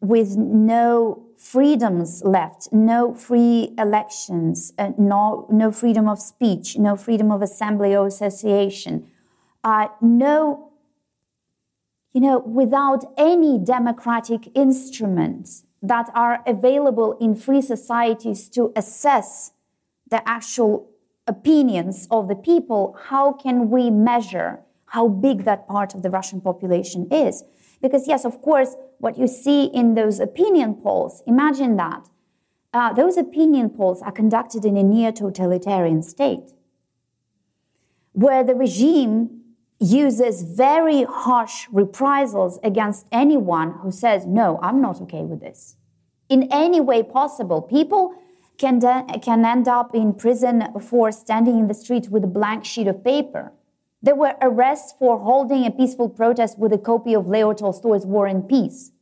with 0.00 0.36
no 0.36 1.25
freedoms 1.36 2.22
left, 2.24 2.72
no 2.72 3.14
free 3.14 3.74
elections, 3.78 4.72
uh, 4.78 4.92
no, 4.98 5.46
no 5.50 5.70
freedom 5.70 6.08
of 6.08 6.18
speech, 6.18 6.78
no 6.78 6.96
freedom 6.96 7.30
of 7.30 7.42
assembly 7.42 7.94
or 7.94 8.06
association, 8.06 9.06
uh, 9.62 9.88
no, 10.00 10.72
you 12.12 12.20
know, 12.20 12.38
without 12.38 13.04
any 13.18 13.58
democratic 13.58 14.48
instruments 14.54 15.64
that 15.82 16.10
are 16.14 16.42
available 16.46 17.16
in 17.20 17.34
free 17.34 17.60
societies 17.60 18.48
to 18.48 18.72
assess 18.74 19.52
the 20.10 20.26
actual 20.26 20.88
opinions 21.26 22.06
of 22.10 22.28
the 22.28 22.34
people, 22.34 22.96
how 23.08 23.32
can 23.32 23.70
we 23.70 23.90
measure 23.90 24.60
how 24.86 25.08
big 25.08 25.44
that 25.44 25.66
part 25.66 25.94
of 25.94 26.02
the 26.02 26.10
Russian 26.10 26.40
population 26.40 27.08
is? 27.10 27.44
Because, 27.82 28.08
yes, 28.08 28.24
of 28.24 28.40
course, 28.40 28.76
what 28.98 29.18
you 29.18 29.26
see 29.26 29.64
in 29.66 29.94
those 29.94 30.20
opinion 30.20 30.74
polls, 30.74 31.22
imagine 31.26 31.76
that. 31.76 32.08
Uh, 32.72 32.92
those 32.92 33.16
opinion 33.16 33.70
polls 33.70 34.02
are 34.02 34.12
conducted 34.12 34.64
in 34.64 34.76
a 34.76 34.82
near 34.82 35.12
totalitarian 35.12 36.02
state 36.02 36.52
where 38.12 38.42
the 38.42 38.54
regime 38.54 39.42
uses 39.78 40.42
very 40.42 41.04
harsh 41.04 41.66
reprisals 41.70 42.58
against 42.62 43.06
anyone 43.12 43.72
who 43.82 43.90
says, 43.90 44.24
No, 44.26 44.58
I'm 44.62 44.80
not 44.80 45.00
okay 45.02 45.22
with 45.22 45.40
this. 45.40 45.76
In 46.28 46.48
any 46.50 46.80
way 46.80 47.02
possible, 47.02 47.60
people 47.60 48.14
can, 48.56 48.78
de- 48.78 49.04
can 49.20 49.44
end 49.44 49.68
up 49.68 49.94
in 49.94 50.14
prison 50.14 50.64
for 50.80 51.12
standing 51.12 51.58
in 51.58 51.66
the 51.66 51.74
street 51.74 52.08
with 52.08 52.24
a 52.24 52.26
blank 52.26 52.64
sheet 52.64 52.86
of 52.86 53.04
paper. 53.04 53.52
There 54.06 54.14
were 54.14 54.36
arrests 54.40 54.94
for 54.96 55.18
holding 55.18 55.66
a 55.66 55.70
peaceful 55.72 56.08
protest 56.08 56.60
with 56.60 56.72
a 56.72 56.78
copy 56.78 57.12
of 57.12 57.26
Leo 57.26 57.52
Tolstoy's 57.52 58.06
War 58.06 58.28
and 58.28 58.48
Peace. 58.48 58.92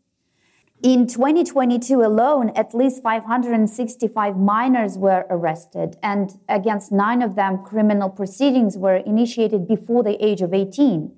In 0.82 1.06
2022 1.06 2.00
alone, 2.00 2.48
at 2.56 2.74
least 2.74 3.02
565 3.02 4.38
minors 4.38 4.96
were 4.96 5.26
arrested, 5.28 5.98
and 6.02 6.38
against 6.48 6.90
nine 6.90 7.20
of 7.20 7.34
them, 7.34 7.62
criminal 7.62 8.08
proceedings 8.08 8.78
were 8.78 8.96
initiated 8.96 9.68
before 9.68 10.02
the 10.02 10.16
age 10.24 10.40
of 10.40 10.54
18. 10.54 11.12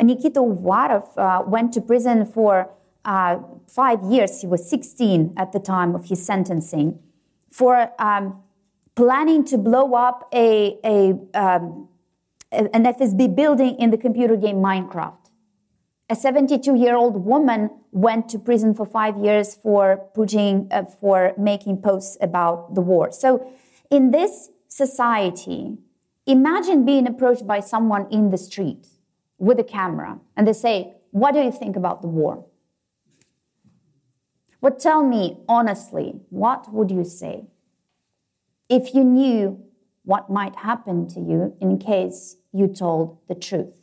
Nikita 0.00 0.38
Uvarov 0.38 1.06
uh, 1.16 1.42
went 1.44 1.72
to 1.72 1.80
prison 1.80 2.24
for 2.24 2.70
uh, 3.04 3.38
five 3.66 4.00
years. 4.04 4.42
He 4.42 4.46
was 4.46 4.70
16 4.70 5.34
at 5.36 5.50
the 5.50 5.58
time 5.58 5.96
of 5.96 6.04
his 6.04 6.24
sentencing. 6.24 7.00
for 7.50 7.90
um, 7.98 8.40
planning 8.94 9.44
to 9.46 9.58
blow 9.58 9.94
up 9.94 10.28
a, 10.32 10.78
a, 10.84 11.14
um, 11.34 11.88
an 12.50 12.84
FSB 12.84 13.34
building 13.34 13.76
in 13.78 13.90
the 13.90 13.98
computer 13.98 14.36
game 14.36 14.56
Minecraft. 14.56 15.18
A 16.10 16.16
72 16.16 16.74
year 16.74 16.96
old 16.96 17.24
woman 17.24 17.70
went 17.92 18.28
to 18.30 18.38
prison 18.38 18.74
for 18.74 18.86
five 18.86 19.18
years 19.18 19.54
for 19.54 20.08
putting, 20.14 20.68
uh, 20.70 20.84
for 20.84 21.34
making 21.36 21.82
posts 21.82 22.16
about 22.20 22.74
the 22.74 22.80
war. 22.80 23.12
So, 23.12 23.52
in 23.90 24.10
this 24.10 24.48
society, 24.68 25.76
imagine 26.26 26.84
being 26.86 27.06
approached 27.06 27.46
by 27.46 27.60
someone 27.60 28.06
in 28.10 28.30
the 28.30 28.38
street 28.38 28.86
with 29.38 29.58
a 29.58 29.64
camera 29.64 30.18
and 30.36 30.48
they 30.48 30.54
say, 30.54 30.94
What 31.10 31.32
do 31.32 31.40
you 31.40 31.52
think 31.52 31.76
about 31.76 32.00
the 32.00 32.08
war? 32.08 32.46
But 34.60 34.80
tell 34.80 35.04
me 35.04 35.38
honestly, 35.46 36.20
what 36.30 36.72
would 36.72 36.90
you 36.90 37.04
say 37.04 37.44
if 38.68 38.94
you 38.94 39.04
knew 39.04 39.62
what 40.08 40.30
might 40.30 40.56
happen 40.56 41.06
to 41.06 41.20
you 41.20 41.54
in 41.60 41.78
case 41.78 42.38
you 42.50 42.66
told 42.66 43.18
the 43.28 43.34
truth? 43.34 43.74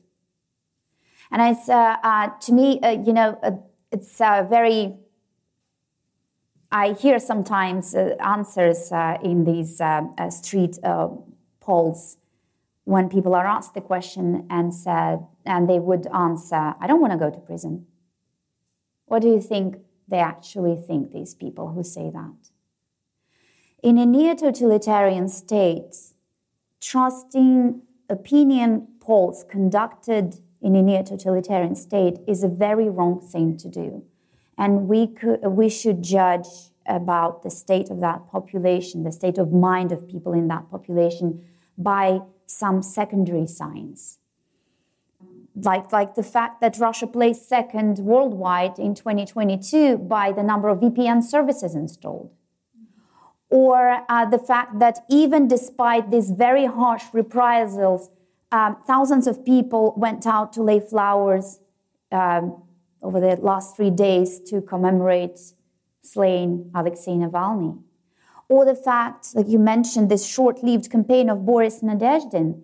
And 1.29 1.39
it's, 1.39 1.69
uh, 1.69 1.97
uh, 2.01 2.29
to 2.45 2.51
me, 2.51 2.79
uh, 2.81 2.89
you 2.89 3.13
know, 3.13 3.37
uh, 3.43 3.51
it's 3.91 4.19
uh, 4.19 4.41
very, 4.49 4.95
I 6.71 6.93
hear 6.93 7.19
sometimes 7.19 7.93
uh, 7.93 8.15
answers 8.19 8.91
in 9.23 9.43
these 9.43 9.79
street 10.29 10.79
polls 11.59 12.17
when 12.85 13.07
people 13.07 13.35
are 13.35 13.45
asked 13.45 13.75
the 13.75 13.81
question 13.81 14.47
and 14.49 14.73
said, 14.73 15.19
and 15.45 15.69
they 15.69 15.79
would 15.79 16.07
answer, 16.07 16.73
I 16.81 16.87
don't 16.87 17.01
want 17.01 17.13
to 17.13 17.19
go 17.19 17.29
to 17.29 17.39
prison. 17.39 17.85
What 19.05 19.21
do 19.21 19.27
you 19.27 19.39
think 19.39 19.77
they 20.07 20.19
actually 20.19 20.75
think, 20.75 21.11
these 21.11 21.35
people 21.35 21.73
who 21.73 21.83
say 21.83 22.09
that? 22.09 22.49
In 23.83 23.99
a 23.99 24.05
near 24.07 24.33
totalitarian 24.33 25.29
state, 25.29 25.95
trusting 26.81 27.81
opinion 28.09 28.87
polls 28.99 29.45
conducted 29.49 30.41
in 30.61 30.75
a 30.75 30.81
near 30.81 31.03
totalitarian 31.03 31.75
state 31.75 32.17
is 32.27 32.43
a 32.43 32.47
very 32.47 32.89
wrong 32.89 33.19
thing 33.21 33.57
to 33.57 33.69
do. 33.69 34.03
And 34.57 34.87
we, 34.87 35.07
could, 35.07 35.41
we 35.45 35.69
should 35.69 36.03
judge 36.03 36.47
about 36.87 37.43
the 37.43 37.49
state 37.49 37.89
of 37.89 37.99
that 37.99 38.27
population, 38.27 39.03
the 39.03 39.11
state 39.11 39.37
of 39.37 39.51
mind 39.51 39.91
of 39.91 40.07
people 40.07 40.33
in 40.33 40.47
that 40.47 40.69
population 40.69 41.43
by 41.77 42.19
some 42.45 42.81
secondary 42.81 43.47
signs. 43.47 44.19
Like, 45.55 45.91
like 45.91 46.15
the 46.15 46.23
fact 46.23 46.61
that 46.61 46.77
Russia 46.77 47.07
placed 47.07 47.47
second 47.47 47.99
worldwide 47.99 48.77
in 48.77 48.93
2022 48.93 49.97
by 49.97 50.31
the 50.31 50.43
number 50.43 50.67
of 50.67 50.79
VPN 50.79 51.23
services 51.23 51.75
installed. 51.75 52.31
Or 53.49 54.03
uh, 54.09 54.25
the 54.25 54.39
fact 54.39 54.79
that 54.79 55.05
even 55.09 55.47
despite 55.47 56.11
these 56.11 56.31
very 56.31 56.65
harsh 56.65 57.03
reprisals, 57.13 58.09
um, 58.51 58.77
thousands 58.87 59.27
of 59.27 59.45
people 59.45 59.93
went 59.97 60.25
out 60.25 60.51
to 60.53 60.63
lay 60.63 60.79
flowers 60.79 61.59
um, 62.11 62.63
over 63.01 63.19
the 63.19 63.35
last 63.37 63.75
three 63.75 63.91
days 63.91 64.39
to 64.49 64.61
commemorate 64.61 65.39
slain 66.01 66.71
Alexei 66.73 67.11
Navalny 67.11 67.77
or 68.47 68.65
the 68.65 68.75
fact, 68.75 69.35
like 69.35 69.47
you 69.47 69.59
mentioned, 69.59 70.09
this 70.09 70.25
short 70.25 70.63
lived 70.63 70.89
campaign 70.91 71.29
of 71.29 71.45
Boris 71.45 71.81
Nadezhdin. 71.81 72.61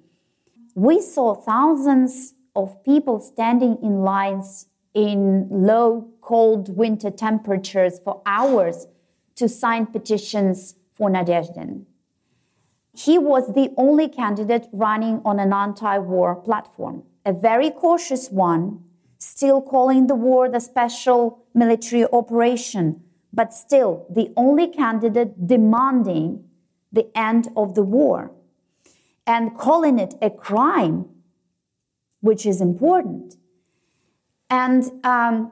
We 0.75 1.01
saw 1.01 1.33
thousands 1.33 2.33
of 2.55 2.83
people 2.83 3.19
standing 3.19 3.77
in 3.81 4.01
lines 4.01 4.67
in 4.93 5.47
low, 5.49 6.09
cold 6.21 6.75
winter 6.75 7.09
temperatures 7.09 7.99
for 8.03 8.21
hours 8.25 8.87
to 9.41 9.49
sign 9.49 9.85
petitions 9.85 10.75
for 10.93 11.09
Nadezhdin. 11.09 11.85
He 12.93 13.17
was 13.17 13.53
the 13.53 13.69
only 13.77 14.07
candidate 14.07 14.67
running 14.71 15.21
on 15.25 15.39
an 15.39 15.53
anti 15.53 15.97
war 15.97 16.35
platform, 16.35 17.03
a 17.25 17.33
very 17.33 17.71
cautious 17.71 18.29
one, 18.29 18.83
still 19.17 19.61
calling 19.61 20.07
the 20.07 20.15
war 20.15 20.49
the 20.49 20.59
special 20.59 21.45
military 21.53 22.05
operation 22.19 23.01
but 23.33 23.53
still 23.53 24.05
the 24.09 24.31
only 24.35 24.67
candidate 24.67 25.47
demanding 25.47 26.43
the 26.91 27.07
end 27.17 27.49
of 27.55 27.75
the 27.75 27.83
war 27.83 28.31
and 29.25 29.57
calling 29.57 29.99
it 29.99 30.15
a 30.21 30.29
crime, 30.29 31.05
which 32.19 32.45
is 32.45 32.59
important. 32.59 33.37
And 34.49 34.83
um, 35.05 35.51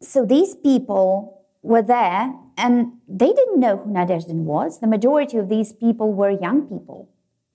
so 0.00 0.24
these 0.24 0.54
people 0.54 1.44
were 1.62 1.82
there 1.82 2.32
and 2.60 2.92
they 3.08 3.32
didn't 3.32 3.58
know 3.58 3.78
who 3.78 3.90
Nadezhdin 3.90 4.44
was. 4.44 4.80
The 4.80 4.86
majority 4.86 5.38
of 5.38 5.48
these 5.48 5.72
people 5.72 6.12
were 6.12 6.30
young 6.30 6.62
people. 6.62 7.08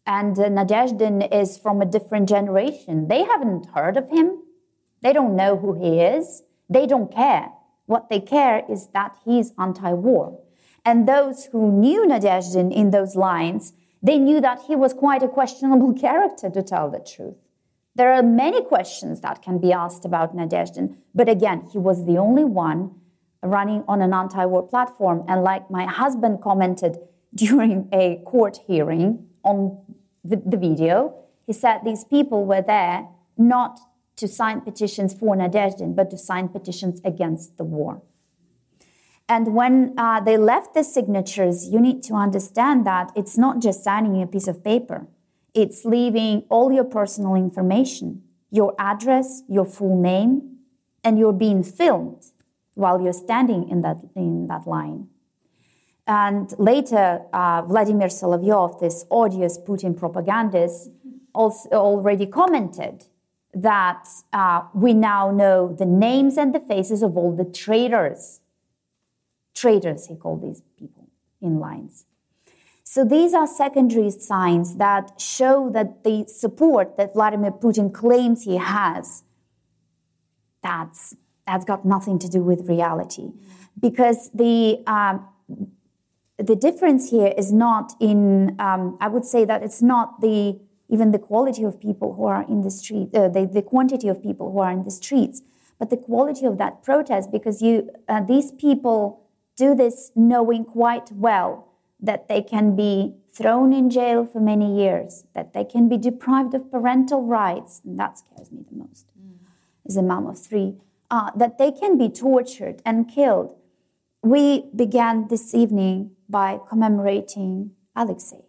And 0.06 0.38
uh, 0.38 0.50
Nadezhdin 0.50 1.32
is 1.32 1.58
from 1.58 1.82
a 1.82 1.86
different 1.86 2.28
generation. 2.28 3.08
They 3.08 3.24
haven't 3.24 3.68
heard 3.76 3.98
of 3.98 4.10
him. 4.10 4.42
They 5.02 5.14
don't 5.14 5.36
know 5.36 5.58
who 5.58 5.74
he 5.74 6.02
is. 6.02 6.42
They 6.70 6.88
don't 6.88 7.14
care. 7.14 7.52
What 7.86 8.10
they 8.10 8.20
care 8.20 8.64
is 8.68 8.88
that 8.94 9.16
he's 9.24 9.54
anti 9.60 9.94
war. 9.94 10.40
And 10.84 11.08
those 11.08 11.46
who 11.46 11.72
knew 11.72 12.08
Nadezhdin 12.08 12.74
in 12.74 12.90
those 12.90 13.16
lines, 13.16 13.74
they 14.02 14.18
knew 14.18 14.42
that 14.42 14.64
he 14.68 14.76
was 14.76 14.94
quite 14.94 15.22
a 15.22 15.28
questionable 15.28 15.94
character, 16.06 16.50
to 16.50 16.64
tell 16.64 16.90
the 16.90 17.00
truth. 17.00 17.38
There 17.96 18.12
are 18.12 18.24
many 18.24 18.64
questions 18.64 19.22
that 19.22 19.44
can 19.44 19.60
be 19.60 19.72
asked 19.72 20.04
about 20.04 20.36
Nadezhdin, 20.36 20.96
but 21.14 21.30
again, 21.30 21.68
he 21.72 21.78
was 21.78 22.06
the 22.06 22.18
only 22.18 22.44
one 22.44 22.96
running 23.46 23.84
on 23.88 24.02
an 24.02 24.14
anti 24.14 24.46
war 24.46 24.68
platform. 24.68 25.24
And 25.28 25.44
like 25.44 25.70
my 25.70 25.86
husband 25.86 26.42
commented 26.42 26.98
during 27.34 27.90
a 27.92 28.22
court 28.26 28.60
hearing 28.68 29.28
on 29.44 29.78
the, 30.24 30.42
the 30.46 30.58
video, 30.58 31.16
he 31.46 31.54
said 31.54 31.82
these 31.84 32.04
people 32.04 32.46
were 32.46 32.62
there 32.62 33.08
not 33.38 33.80
to 34.18 34.28
sign 34.28 34.62
petitions 34.62 35.14
for 35.14 35.36
Nadezhdin, 35.36 35.96
but 35.96 36.10
to 36.12 36.18
sign 36.18 36.48
petitions 36.50 37.02
against 37.04 37.58
the 37.58 37.64
war. 37.64 38.02
And 39.28 39.54
when 39.56 39.94
uh, 39.98 40.20
they 40.20 40.38
left 40.38 40.74
the 40.74 40.84
signatures, 40.84 41.68
you 41.68 41.80
need 41.80 42.04
to 42.04 42.14
understand 42.14 42.86
that 42.86 43.12
it's 43.16 43.38
not 43.38 43.60
just 43.60 43.84
signing 43.84 44.22
a 44.22 44.28
piece 44.28 44.48
of 44.48 44.64
paper, 44.64 45.08
it's 45.54 45.84
leaving 45.84 46.44
all 46.50 46.72
your 46.72 46.84
personal 46.84 47.36
information, 47.36 48.24
your 48.52 48.76
address, 48.78 49.42
your 49.48 49.66
full 49.66 50.00
name, 50.00 50.58
and 51.04 51.18
you're 51.18 51.34
being 51.34 51.64
filmed 51.64 52.32
while 52.76 53.02
you're 53.02 53.14
standing 53.14 53.68
in 53.70 53.82
that, 53.82 53.98
in 54.16 54.48
that 54.48 54.68
line. 54.68 55.08
And 56.08 56.54
later, 56.60 57.22
uh, 57.34 57.64
Vladimir 57.64 58.10
Solovyov, 58.10 58.80
this 58.80 59.06
odious 59.10 59.58
Putin 59.58 59.98
propagandist, 59.98 60.92
also 61.34 61.70
already 61.72 62.28
commented 62.28 63.06
that 63.54 64.08
uh, 64.34 64.64
we 64.74 64.94
now 64.94 65.32
know 65.32 65.74
the 65.74 65.86
names 65.86 66.38
and 66.38 66.54
the 66.54 66.60
faces 66.60 67.02
of 67.02 67.18
all 67.18 67.36
the 67.36 67.46
traitors. 67.46 68.42
Traitors, 69.56 70.08
he 70.08 70.16
called 70.16 70.42
these 70.42 70.62
people 70.78 71.08
in 71.42 71.60
lines. 71.60 72.06
So 72.84 73.04
these 73.04 73.34
are 73.34 73.48
secondary 73.48 74.12
signs 74.12 74.76
that 74.76 75.20
show 75.20 75.70
that 75.72 76.04
the 76.04 76.26
support 76.28 76.98
that 76.98 77.14
Vladimir 77.14 77.52
Putin 77.52 77.94
claims 77.94 78.44
he 78.44 78.58
has, 78.58 79.24
that's, 80.62 81.16
that's 81.46 81.66
got 81.66 81.86
nothing 81.86 82.20
to 82.20 82.30
do 82.30 82.42
with 82.44 82.68
reality. 82.68 83.32
Because 83.80 84.32
the, 84.34 84.84
um, 84.88 85.28
the 86.38 86.56
difference 86.56 87.12
here 87.12 87.34
is 87.38 87.52
not 87.52 87.94
in, 88.00 88.56
um, 88.60 88.98
I 89.00 89.08
would 89.08 89.26
say 89.26 89.46
that 89.46 89.64
it's 89.64 89.82
not 89.82 90.22
the 90.22 90.60
even 90.88 91.12
the 91.12 91.20
quality 91.20 91.64
of 91.64 91.80
people 91.80 92.14
who 92.14 92.26
are 92.26 92.44
in 92.44 92.62
the 92.62 92.70
street, 92.70 93.10
uh, 93.16 93.28
the, 93.28 93.46
the 93.46 93.62
quantity 93.62 94.08
of 94.08 94.22
people 94.22 94.52
who 94.52 94.60
are 94.60 94.72
in 94.72 94.84
the 94.84 94.92
streets, 94.92 95.42
but 95.80 95.90
the 95.90 95.98
quality 95.98 96.46
of 96.46 96.58
that 96.58 96.84
protest, 96.84 97.32
because 97.32 97.62
you, 97.62 97.90
uh, 98.08 98.22
these 98.22 98.52
people 98.52 99.26
do 99.58 99.74
this 99.74 100.12
knowing 100.16 100.64
quite 100.64 101.12
well 101.12 101.72
that 102.00 102.28
they 102.28 102.42
can 102.42 102.76
be 102.76 103.16
thrown 103.34 103.74
in 103.74 103.90
jail 103.90 104.26
for 104.26 104.40
many 104.40 104.78
years, 104.78 105.26
that 105.34 105.54
they 105.54 105.64
can 105.64 105.90
be 105.90 105.98
deprived 105.98 106.54
of 106.54 106.70
parental 106.70 107.24
rights, 107.24 107.82
and 107.84 108.00
that 108.00 108.18
scares 108.18 108.52
me 108.52 108.64
the 108.70 108.78
most 108.78 109.08
mm. 109.20 109.38
as 109.88 109.98
a 109.98 110.04
mom 110.04 110.28
of 110.28 110.38
three, 110.38 110.76
uh, 111.16 111.32
that 111.34 111.58
they 111.58 111.72
can 111.72 111.98
be 111.98 112.10
tortured 112.10 112.82
and 112.86 113.08
killed. 113.08 113.56
We 114.22 114.66
began 114.76 115.30
this 115.30 115.56
evening 115.56 116.12
by 116.28 116.60
commemorating 116.68 117.72
Alexei. 117.96 118.44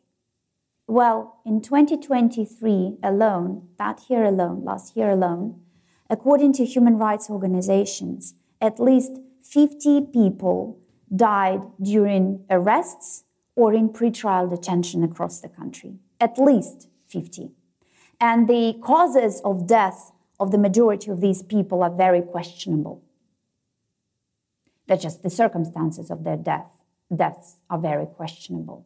Well, 0.89 1.41
in 1.47 1.61
2023 1.61 2.99
alone, 3.05 3.69
that 3.79 4.01
year 4.09 4.25
alone, 4.25 4.65
last 4.65 4.97
year 4.97 5.11
alone, 5.11 5.61
according 6.11 6.55
to 6.55 6.65
human 6.65 6.97
rights 6.97 7.31
organizations, 7.31 8.35
at 8.61 8.81
least 8.81 9.13
50 9.43 10.09
people 10.13 10.81
died 11.15 11.63
during 11.81 12.45
arrests 12.51 13.23
or 13.55 13.73
in 13.75 13.91
pretrial 13.91 14.51
detention 14.51 15.05
across 15.05 15.41
the 15.41 15.49
country. 15.49 16.01
At 16.21 16.37
least 16.37 16.89
50. 17.07 17.53
And 18.21 18.49
the 18.49 18.75
causes 18.83 19.41
of 19.45 19.69
death 19.69 20.11
of 20.39 20.51
the 20.51 20.59
majority 20.59 21.11
of 21.11 21.21
these 21.21 21.43
people 21.43 21.83
are 21.83 21.91
very 21.91 22.23
questionable. 22.23 23.03
They're 24.87 24.97
just 24.97 25.23
the 25.23 25.31
circumstances 25.31 26.11
of 26.11 26.25
their 26.25 26.37
death 26.37 26.77
deaths 27.15 27.57
are 27.71 27.79
very 27.79 28.07
questionable. 28.07 28.85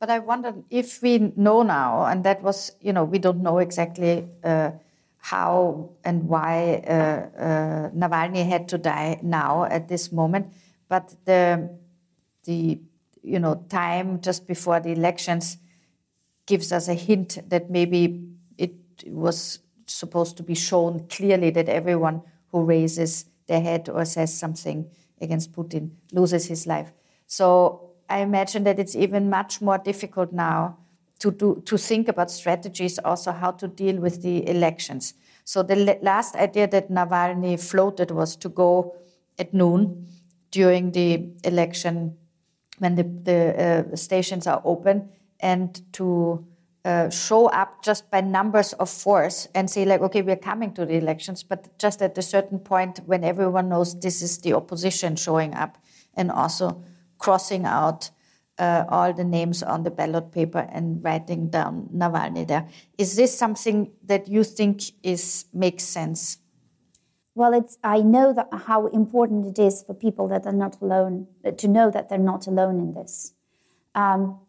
But 0.00 0.10
I 0.10 0.20
wonder 0.20 0.54
if 0.70 1.02
we 1.02 1.32
know 1.36 1.62
now, 1.62 2.04
and 2.04 2.22
that 2.24 2.42
was, 2.42 2.72
you 2.80 2.92
know, 2.92 3.04
we 3.04 3.18
don't 3.18 3.42
know 3.42 3.58
exactly 3.58 4.28
uh, 4.44 4.70
how 5.18 5.90
and 6.04 6.28
why 6.28 6.82
uh, 6.86 7.40
uh, 7.40 7.90
Navalny 7.90 8.48
had 8.48 8.68
to 8.68 8.78
die 8.78 9.18
now 9.22 9.64
at 9.64 9.88
this 9.88 10.12
moment, 10.12 10.52
but 10.88 11.14
the 11.24 11.76
the 12.44 12.80
you 13.22 13.40
know 13.40 13.64
time 13.68 14.20
just 14.20 14.46
before 14.46 14.78
the 14.78 14.92
elections 14.92 15.58
gives 16.46 16.72
us 16.72 16.88
a 16.88 16.94
hint 16.94 17.38
that 17.48 17.68
maybe 17.68 18.24
it 18.56 18.72
was 19.06 19.58
supposed 19.94 20.36
to 20.36 20.42
be 20.42 20.54
shown 20.54 21.06
clearly 21.08 21.50
that 21.50 21.68
everyone 21.68 22.22
who 22.52 22.64
raises 22.64 23.26
their 23.46 23.60
head 23.60 23.88
or 23.88 24.04
says 24.04 24.32
something 24.32 24.88
against 25.20 25.52
Putin 25.52 25.90
loses 26.12 26.46
his 26.46 26.66
life. 26.66 26.92
So 27.26 27.90
I 28.08 28.20
imagine 28.20 28.64
that 28.64 28.78
it's 28.78 28.96
even 28.96 29.28
much 29.28 29.60
more 29.60 29.78
difficult 29.78 30.32
now 30.32 30.78
to 31.18 31.30
do 31.30 31.62
to 31.66 31.76
think 31.76 32.08
about 32.08 32.30
strategies 32.30 32.98
also 33.00 33.32
how 33.32 33.50
to 33.50 33.68
deal 33.68 33.96
with 33.96 34.22
the 34.22 34.48
elections. 34.48 35.14
So 35.44 35.62
the 35.62 35.98
last 36.02 36.36
idea 36.36 36.68
that 36.68 36.90
Navalny 36.90 37.58
floated 37.58 38.10
was 38.10 38.36
to 38.36 38.48
go 38.48 38.94
at 39.38 39.52
noon 39.52 40.06
during 40.50 40.92
the 40.92 41.28
election 41.44 42.16
when 42.78 42.94
the, 42.94 43.02
the 43.02 43.92
uh, 43.92 43.96
stations 43.96 44.46
are 44.46 44.62
open 44.64 45.08
and 45.40 45.80
to 45.94 46.46
uh, 46.88 47.10
show 47.10 47.48
up 47.48 47.82
just 47.82 48.10
by 48.10 48.20
numbers 48.22 48.72
of 48.74 48.88
force 48.88 49.46
and 49.54 49.68
say 49.70 49.84
like 49.84 50.00
okay 50.00 50.22
we're 50.22 50.44
coming 50.50 50.72
to 50.72 50.86
the 50.86 50.94
elections 50.94 51.42
but 51.42 51.78
just 51.78 52.00
at 52.00 52.16
a 52.16 52.22
certain 52.22 52.58
point 52.58 53.00
when 53.04 53.22
everyone 53.24 53.68
knows 53.68 54.00
this 54.00 54.22
is 54.22 54.38
the 54.38 54.54
opposition 54.54 55.14
showing 55.14 55.52
up 55.52 55.76
and 56.14 56.30
also 56.30 56.82
crossing 57.18 57.66
out 57.66 58.10
uh, 58.58 58.84
all 58.88 59.12
the 59.12 59.24
names 59.24 59.62
on 59.62 59.82
the 59.82 59.90
ballot 59.90 60.32
paper 60.32 60.66
and 60.72 61.04
writing 61.04 61.48
down 61.48 61.88
Navalny 61.94 62.46
there. 62.46 62.66
Is 62.96 63.16
this 63.16 63.36
something 63.36 63.92
that 64.04 64.26
you 64.26 64.42
think 64.42 64.82
is 65.02 65.44
makes 65.52 65.84
sense? 65.84 66.38
Well, 67.34 67.52
it's 67.52 67.78
I 67.84 68.00
know 68.00 68.32
that 68.32 68.48
how 68.66 68.86
important 68.86 69.46
it 69.46 69.62
is 69.62 69.82
for 69.82 69.94
people 69.94 70.26
that 70.28 70.46
are 70.46 70.52
not 70.64 70.80
alone 70.80 71.28
to 71.56 71.68
know 71.68 71.90
that 71.90 72.08
they're 72.08 72.18
not 72.18 72.46
alone 72.46 72.78
in 72.80 72.94
this. 72.94 73.34
Um, 73.94 74.40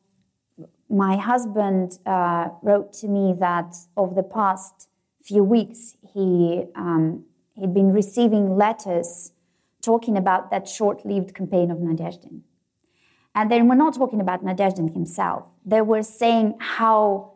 my 0.90 1.18
husband 1.18 2.00
uh, 2.06 2.50
wrote 2.62 2.94
to 2.94 3.08
me 3.08 3.34
that 3.40 3.76
over 3.96 4.14
the 4.14 4.24
past 4.24 4.90
few 5.22 5.44
weeks 5.44 5.96
he 6.14 6.66
um, 6.76 7.26
he'd 7.54 7.74
been 7.74 7.92
receiving 7.92 8.58
letters 8.58 9.32
talking 9.82 10.18
about 10.18 10.52
that 10.52 10.68
short-lived 10.68 11.34
campaign 11.34 11.72
of 11.72 11.78
Nadezhdin. 11.78 12.42
And 13.36 13.52
they 13.52 13.62
were 13.62 13.76
not 13.76 13.94
talking 13.94 14.20
about 14.20 14.44
Nadezhdin 14.44 14.94
himself. 14.94 15.48
They 15.66 15.82
were 15.82 16.04
saying 16.04 16.56
how 16.60 17.34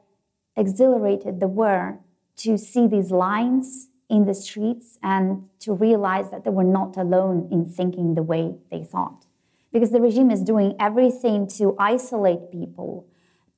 exhilarated 0.58 1.40
they 1.40 1.46
were 1.46 2.00
to 2.38 2.58
see 2.58 2.88
these 2.88 3.12
lines 3.12 3.90
in 4.10 4.26
the 4.26 4.34
streets 4.34 4.98
and 5.02 5.50
to 5.60 5.74
realize 5.74 6.32
that 6.32 6.44
they 6.44 6.50
were 6.50 6.64
not 6.64 6.98
alone 6.98 7.48
in 7.52 7.66
thinking 7.66 8.16
the 8.16 8.24
way 8.24 8.56
they 8.72 8.84
thought. 8.84 9.26
Because 9.72 9.92
the 9.92 10.02
regime 10.02 10.30
is 10.30 10.42
doing 10.42 10.76
everything 10.80 11.48
to 11.60 11.76
isolate 11.80 12.52
people, 12.52 13.08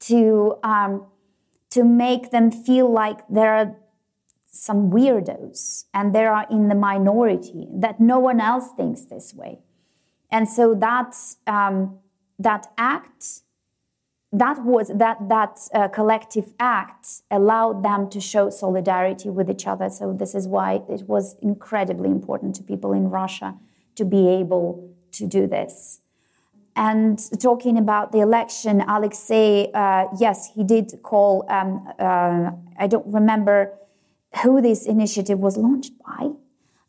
to, 0.02 0.58
um, 0.64 1.06
to 1.70 1.84
make 1.84 2.32
them 2.32 2.52
feel 2.52 2.92
like 2.92 3.20
they're 3.30 3.76
some 4.46 4.90
weirdos 4.90 5.86
and 5.94 6.16
they 6.16 6.26
are 6.26 6.46
in 6.50 6.70
the 6.70 6.76
minority, 6.76 7.68
that 7.74 8.00
no 8.00 8.20
one 8.20 8.40
else 8.40 8.70
thinks 8.78 9.06
this 9.06 9.34
way. 9.34 9.60
And 10.32 10.50
so 10.50 10.74
that, 10.76 11.16
um, 11.48 12.00
that 12.40 12.68
act 12.78 13.42
that 14.32 14.64
was 14.66 14.90
that 14.90 15.18
that 15.30 15.60
uh, 15.74 15.88
collective 15.88 16.54
act 16.60 17.22
allowed 17.32 17.84
them 17.84 18.10
to 18.10 18.20
show 18.20 18.50
solidarity 18.50 19.30
with 19.30 19.50
each 19.50 19.66
other 19.66 19.90
so 19.90 20.12
this 20.12 20.36
is 20.36 20.48
why 20.48 20.82
it 20.90 21.08
was 21.08 21.36
incredibly 21.42 22.10
important 22.10 22.54
to 22.56 22.64
people 22.64 22.92
in 22.92 23.10
russia 23.10 23.56
to 23.96 24.04
be 24.04 24.28
able 24.28 24.94
to 25.12 25.26
do 25.26 25.48
this 25.48 26.02
and 26.76 27.20
talking 27.40 27.78
about 27.78 28.12
the 28.12 28.20
election 28.20 28.82
alexei 28.88 29.72
uh, 29.74 30.06
yes 30.20 30.52
he 30.54 30.64
did 30.64 30.92
call 31.04 31.46
um, 31.50 31.88
uh, 32.00 32.52
i 32.78 32.88
don't 32.88 33.08
remember 33.08 33.72
who 34.42 34.62
this 34.62 34.86
initiative 34.86 35.40
was 35.40 35.58
launched 35.58 35.94
by 36.06 36.30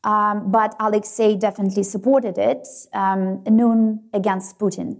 um, 0.05 0.51
but 0.51 0.75
alexei 0.81 1.37
definitely 1.37 1.83
supported 1.83 2.37
it 2.39 2.67
um, 2.93 3.43
noon 3.45 4.03
against 4.13 4.59
putin. 4.59 4.99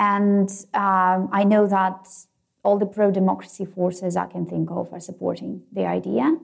And 0.00 0.48
um, 0.72 1.28
I 1.30 1.44
know 1.44 1.66
that 1.66 2.08
all 2.64 2.78
the 2.78 2.86
pro 2.86 3.10
democracy 3.10 3.66
forces 3.66 4.16
I 4.16 4.26
can 4.26 4.46
think 4.46 4.70
of 4.70 4.92
are 4.94 5.00
supporting 5.00 5.62
the 5.70 5.84
idea 5.84 6.38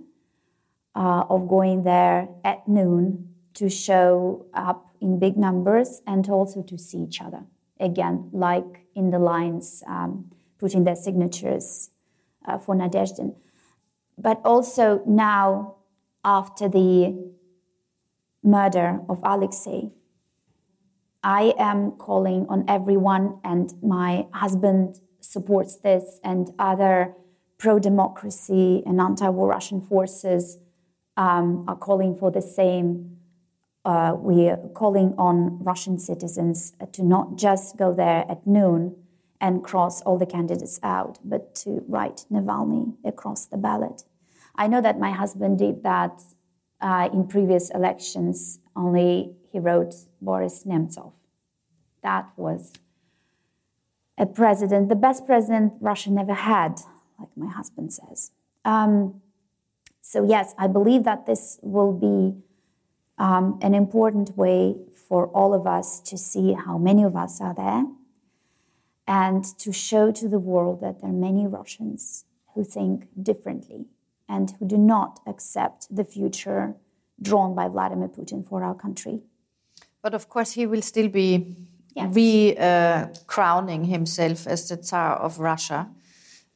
uh, 0.95 1.25
of 1.31 1.49
going 1.49 1.83
there 1.83 2.29
at 2.45 2.69
noon 2.69 3.35
to 3.57 3.69
show 3.69 4.47
up 4.55 4.95
in 5.01 5.19
big 5.19 5.37
numbers 5.37 6.03
and 6.07 6.29
also 6.29 6.63
to 6.63 6.79
see 6.79 6.99
each 6.99 7.21
other. 7.21 7.45
Again, 7.81 8.31
like 8.33 8.87
in 8.95 9.11
the 9.11 9.19
lines, 9.19 9.83
um, 9.87 10.31
putting 10.59 10.85
their 10.85 10.97
signatures 10.97 11.91
uh, 12.47 12.59
for 12.59 12.75
Nadezhdin. 12.75 13.35
But 14.19 14.41
also 14.45 15.03
now, 15.07 15.77
after 16.25 16.69
the 16.69 17.33
murder 18.43 19.01
of 19.09 19.21
Alexei, 19.23 19.91
I 21.23 21.55
am 21.59 21.93
calling 21.93 22.47
on 22.49 22.65
everyone, 22.69 23.41
and 23.43 23.73
my 23.83 24.27
husband 24.33 25.01
supports 25.21 25.77
this, 25.77 26.21
and 26.23 26.51
other 26.59 27.15
pro 27.59 27.79
democracy 27.79 28.83
and 28.87 29.01
anti 29.01 29.29
war 29.29 29.49
Russian 29.49 29.81
forces 29.81 30.59
um, 31.17 31.65
are 31.67 31.77
calling 31.77 32.15
for 32.15 32.31
the 32.31 32.43
same. 32.43 33.16
Uh, 33.87 34.17
we 34.19 34.49
are 34.49 34.57
calling 34.75 35.15
on 35.17 35.63
Russian 35.63 35.97
citizens 35.97 36.73
to 36.91 37.05
not 37.05 37.37
just 37.37 37.77
go 37.77 37.95
there 37.95 38.25
at 38.29 38.45
noon 38.45 38.97
and 39.41 39.63
cross 39.63 40.03
all 40.03 40.19
the 40.19 40.27
candidates 40.27 40.81
out, 40.83 41.21
but 41.25 41.55
to 41.55 41.85
write 41.87 42.25
Navalny 42.29 42.95
across 43.05 43.47
the 43.47 43.57
ballot. 43.57 44.03
I 44.57 44.67
know 44.67 44.81
that 44.81 44.99
my 44.99 45.13
husband 45.13 45.61
did 45.61 45.85
that 45.85 46.21
uh, 46.81 47.11
in 47.13 47.29
previous 47.29 47.71
elections, 47.71 48.59
only 48.75 49.37
he 49.53 49.61
wrote 49.61 49.95
Boris 50.21 50.65
Nemtsov. 50.65 51.13
That 52.03 52.29
was 52.37 52.73
a 54.19 54.27
president, 54.27 54.89
the 54.89 54.97
best 54.97 55.27
president 55.27 55.75
Russia 55.81 56.11
never 56.11 56.35
had, 56.35 56.81
like 57.21 57.29
my 57.37 57.53
husband 57.53 57.93
says. 57.93 58.33
Um, 58.65 59.23
so, 60.01 60.25
yes, 60.25 60.57
I 60.59 60.67
believe 60.67 61.05
that 61.05 61.27
this 61.27 61.61
will 61.63 61.93
be 61.93 62.43
um, 63.19 63.59
an 63.63 63.75
important 63.75 64.37
way 64.37 64.77
for 65.09 65.29
all 65.29 65.55
of 65.55 65.67
us 65.67 66.01
to 66.01 66.19
see 66.19 66.53
how 66.53 66.79
many 66.79 67.03
of 67.03 67.17
us 67.17 67.41
are 67.41 67.55
there 67.55 67.85
and 69.07 69.45
to 69.59 69.73
show 69.73 70.11
to 70.11 70.29
the 70.29 70.39
world 70.39 70.81
that 70.81 71.01
there 71.01 71.11
are 71.11 71.13
many 71.13 71.47
Russians 71.47 72.25
who 72.55 72.65
think 72.65 73.07
differently 73.23 73.87
and 74.29 74.53
who 74.59 74.67
do 74.67 74.77
not 74.77 75.21
accept 75.27 75.95
the 75.95 76.05
future 76.05 76.75
drawn 77.23 77.55
by 77.55 77.69
Vladimir 77.69 78.09
Putin 78.09 78.47
for 78.47 78.63
our 78.65 78.75
country. 78.75 79.21
But 80.03 80.15
of 80.15 80.29
course, 80.29 80.53
he 80.53 80.67
will 80.67 80.83
still 80.83 81.09
be 81.09 81.57
yes. 81.95 82.15
re 82.15 82.57
uh, 82.59 83.07
crowning 83.27 83.85
himself 83.85 84.47
as 84.47 84.69
the 84.69 84.77
Tsar 84.77 85.17
of 85.17 85.39
Russia. 85.39 85.89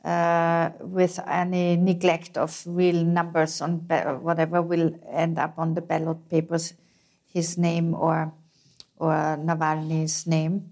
Uh, 0.04 0.70
with 0.80 1.20
any 1.26 1.76
neglect 1.76 2.38
of 2.38 2.62
real 2.66 3.04
numbers 3.04 3.60
on 3.60 3.80
whatever 4.22 4.62
will 4.62 4.94
end 5.12 5.38
up 5.38 5.58
on 5.58 5.74
the 5.74 5.82
ballot 5.82 6.26
papers, 6.30 6.72
his 7.26 7.58
name 7.58 7.94
or 7.94 8.32
or 8.96 9.12
Navalny's 9.12 10.26
name, 10.26 10.70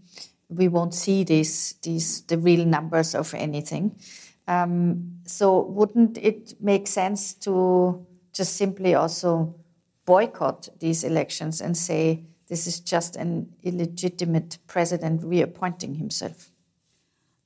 we 0.48 0.68
won't 0.68 0.94
see 0.94 1.24
these 1.24 1.74
these 1.82 2.22
the 2.22 2.38
real 2.38 2.64
numbers 2.64 3.14
of 3.14 3.34
anything. 3.34 3.96
Um, 4.46 5.20
so 5.26 5.60
wouldn't 5.60 6.16
it 6.16 6.54
make 6.58 6.86
sense 6.86 7.34
to 7.34 8.06
just 8.32 8.56
simply 8.56 8.94
also 8.94 9.54
boycott 10.06 10.70
these 10.80 11.04
elections 11.04 11.60
and 11.60 11.76
say 11.76 12.24
this 12.48 12.66
is 12.66 12.80
just 12.80 13.16
an 13.16 13.52
illegitimate 13.62 14.56
president 14.66 15.22
reappointing 15.22 15.96
himself. 15.96 16.50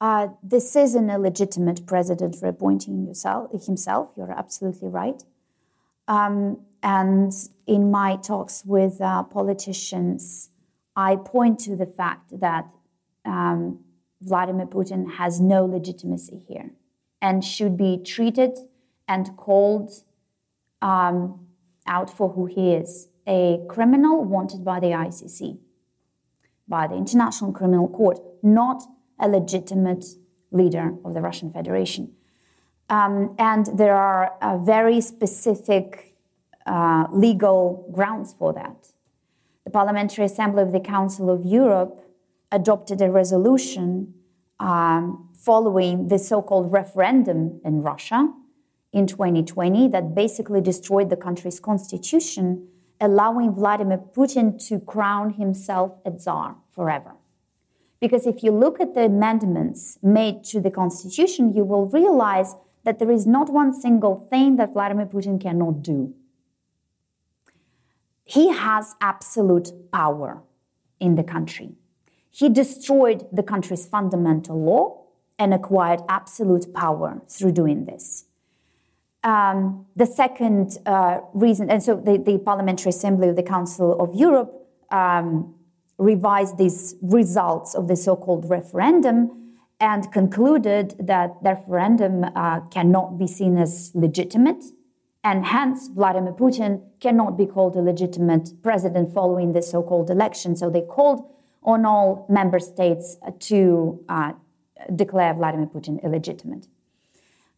Uh, 0.03 0.27
this 0.43 0.75
is 0.75 0.97
an 0.97 1.09
illegitimate 1.09 1.87
president 1.87 2.35
reappointing 2.43 3.07
yourself, 3.07 3.65
himself. 3.67 4.11
You're 4.17 4.33
absolutely 4.33 4.89
right. 4.89 5.23
Um, 6.09 6.59
and 6.83 7.33
in 7.69 7.93
my 7.93 8.17
talks 8.17 8.65
with 8.67 9.01
uh, 9.01 9.23
politicians, 9.23 10.51
I 10.97 11.15
point 11.15 11.61
to 11.61 11.77
the 11.77 11.87
fact 11.87 12.41
that 12.41 12.69
um, 13.25 13.79
Vladimir 14.21 14.67
Putin 14.67 15.09
has 15.19 15.41
no 15.41 15.65
legitimacy 15.65 16.47
here 16.49 16.73
and 17.21 17.45
should 17.45 17.77
be 17.77 17.97
treated 17.97 18.59
and 19.07 19.37
called 19.37 19.93
um, 20.83 21.47
out 21.87 22.11
for 22.11 22.31
who 22.31 22.47
he 22.47 22.73
is 22.73 23.07
a 23.29 23.65
criminal 23.69 24.25
wanted 24.25 24.65
by 24.65 24.81
the 24.81 24.89
ICC. 24.89 25.59
by 26.67 26.89
the 26.89 26.97
International 26.97 27.53
Criminal 27.53 27.87
Court, 27.87 28.19
not 28.43 28.83
a 29.19 29.29
legitimate 29.29 30.05
leader 30.51 30.95
of 31.05 31.15
the 31.15 31.21
Russian 31.21 31.51
Federation. 31.51 32.13
Um, 32.89 33.35
and 33.39 33.67
there 33.75 33.97
are 33.97 34.35
uh, 34.43 34.59
very 34.59 35.01
specific 35.01 36.17
uh, 36.67 37.07
legal 37.11 37.89
grounds 37.93 38.35
for 38.39 38.53
that. 38.53 38.89
The 39.65 39.71
Parliamentary 39.71 40.25
Assembly 40.25 40.63
of 40.63 40.73
the 40.73 40.81
Council 40.81 41.31
of 41.31 41.45
Europe 41.45 42.05
adopted 42.51 43.01
a 43.01 43.11
resolution 43.11 44.15
um, 44.61 45.31
following 45.35 46.09
the 46.09 46.19
so 46.19 46.43
called 46.43 46.71
referendum 46.71 47.61
in 47.65 47.83
Russia 47.83 48.33
in 48.93 49.07
2020 49.07 49.89
that 49.89 50.15
basically 50.15 50.61
destroyed 50.61 51.09
the 51.11 51.17
country's 51.17 51.59
constitution, 51.59 52.69
allowing 53.01 53.53
Vladimir 53.53 53.99
Putin 53.99 54.65
to 54.69 54.79
crown 54.79 55.31
himself 55.35 55.99
a 56.05 56.13
czar 56.17 56.57
forever. 56.71 57.15
Because 58.03 58.27
if 58.27 58.43
you 58.43 58.51
look 58.51 58.81
at 58.81 58.95
the 58.95 59.05
amendments 59.05 59.97
made 60.03 60.43
to 60.47 60.61
the 60.61 60.73
constitution, 60.73 61.55
you 61.55 61.63
will 61.63 61.87
realize 61.87 62.57
that 62.83 62.99
there 62.99 63.13
is 63.13 63.29
not 63.29 63.49
one 63.49 63.73
single 63.73 64.17
thing 64.29 64.57
that 64.57 64.73
Vladimir 64.73 65.07
Putin 65.07 65.41
cannot 65.41 65.85
do. 65.85 66.13
He 68.25 68.53
has 68.53 68.97
absolute 69.01 69.71
power 69.93 70.43
in 70.99 71.15
the 71.15 71.23
country. 71.23 71.77
He 72.33 72.49
destroyed 72.49 73.25
the 73.33 73.45
country's 73.45 73.87
fundamental 73.87 74.61
law 74.61 75.05
and 75.39 75.55
acquired 75.55 76.01
absolute 76.09 76.75
power 76.75 77.23
through 77.29 77.53
doing 77.53 77.85
this. 77.85 78.25
Um, 79.23 79.87
the 79.95 80.07
second 80.07 80.77
uh, 80.87 81.21
reason, 81.35 81.71
and 81.71 81.81
so 81.81 81.95
the, 81.95 82.19
the, 82.19 82.39
Parliamentary 82.39 82.91
Assembly 82.91 83.29
of 83.29 83.37
the 83.37 83.45
Council 83.45 84.01
of 84.01 84.13
Europe 84.13 84.53
um, 84.91 85.55
revised 85.99 86.59
these 86.59 86.97
results 87.03 87.75
of 87.75 87.89
the 87.89 87.97
so 87.97 88.17
called 88.17 88.49
referendum 88.49 89.31
and 89.81 90.13
concluded 90.13 90.95
that 90.99 91.43
the 91.43 91.51
referendum 91.51 92.25
uh, 92.25 92.61
cannot 92.71 93.19
be 93.19 93.27
seen 93.27 93.59
as 93.59 93.91
legitimate, 93.95 94.65
and 95.25 95.45
hence 95.45 95.89
Vladimir 95.89 96.33
Putin 96.33 96.83
cannot 97.01 97.37
be 97.37 97.47
called 97.47 97.75
a 97.77 97.81
legitimate 97.81 98.51
president 98.63 99.13
following 99.13 99.53
the 99.53 99.63
so 99.63 99.83
called 99.83 100.09
election. 100.09 100.55
So 100.57 100.71
they 100.71 100.83
called 100.83 101.29
on 101.65 101.85
all 101.85 102.27
member 102.29 102.61
states 102.61 103.17
to 103.41 104.05
uh, 104.09 104.33
declare 104.95 105.35
Vladimir 105.35 105.67
Putin 105.67 106.03
illegitimate. 106.03 106.67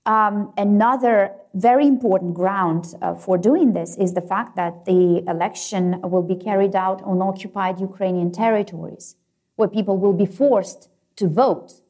Um, 0.07 0.52
another 0.59 1.32
very 1.55 1.86
important 1.86 2.34
ground 2.34 2.94
uh, 3.00 3.14
for 3.14 3.38
doing 3.38 3.72
this 3.72 3.96
is 3.96 4.12
the 4.12 4.20
fact 4.20 4.55
that 4.57 4.84
the 4.84 5.24
election 5.26 6.00
will 6.02 6.22
be 6.22 6.36
carried 6.36 6.76
out 6.76 7.02
on 7.05 7.22
occupied 7.22 7.80
Ukrainian 7.80 8.30
territories, 8.30 9.16
where 9.57 9.68
people 9.68 9.96
will 9.96 10.12
be 10.12 10.26
forced 10.26 10.90
to 11.16 11.28
vote. 11.28 11.80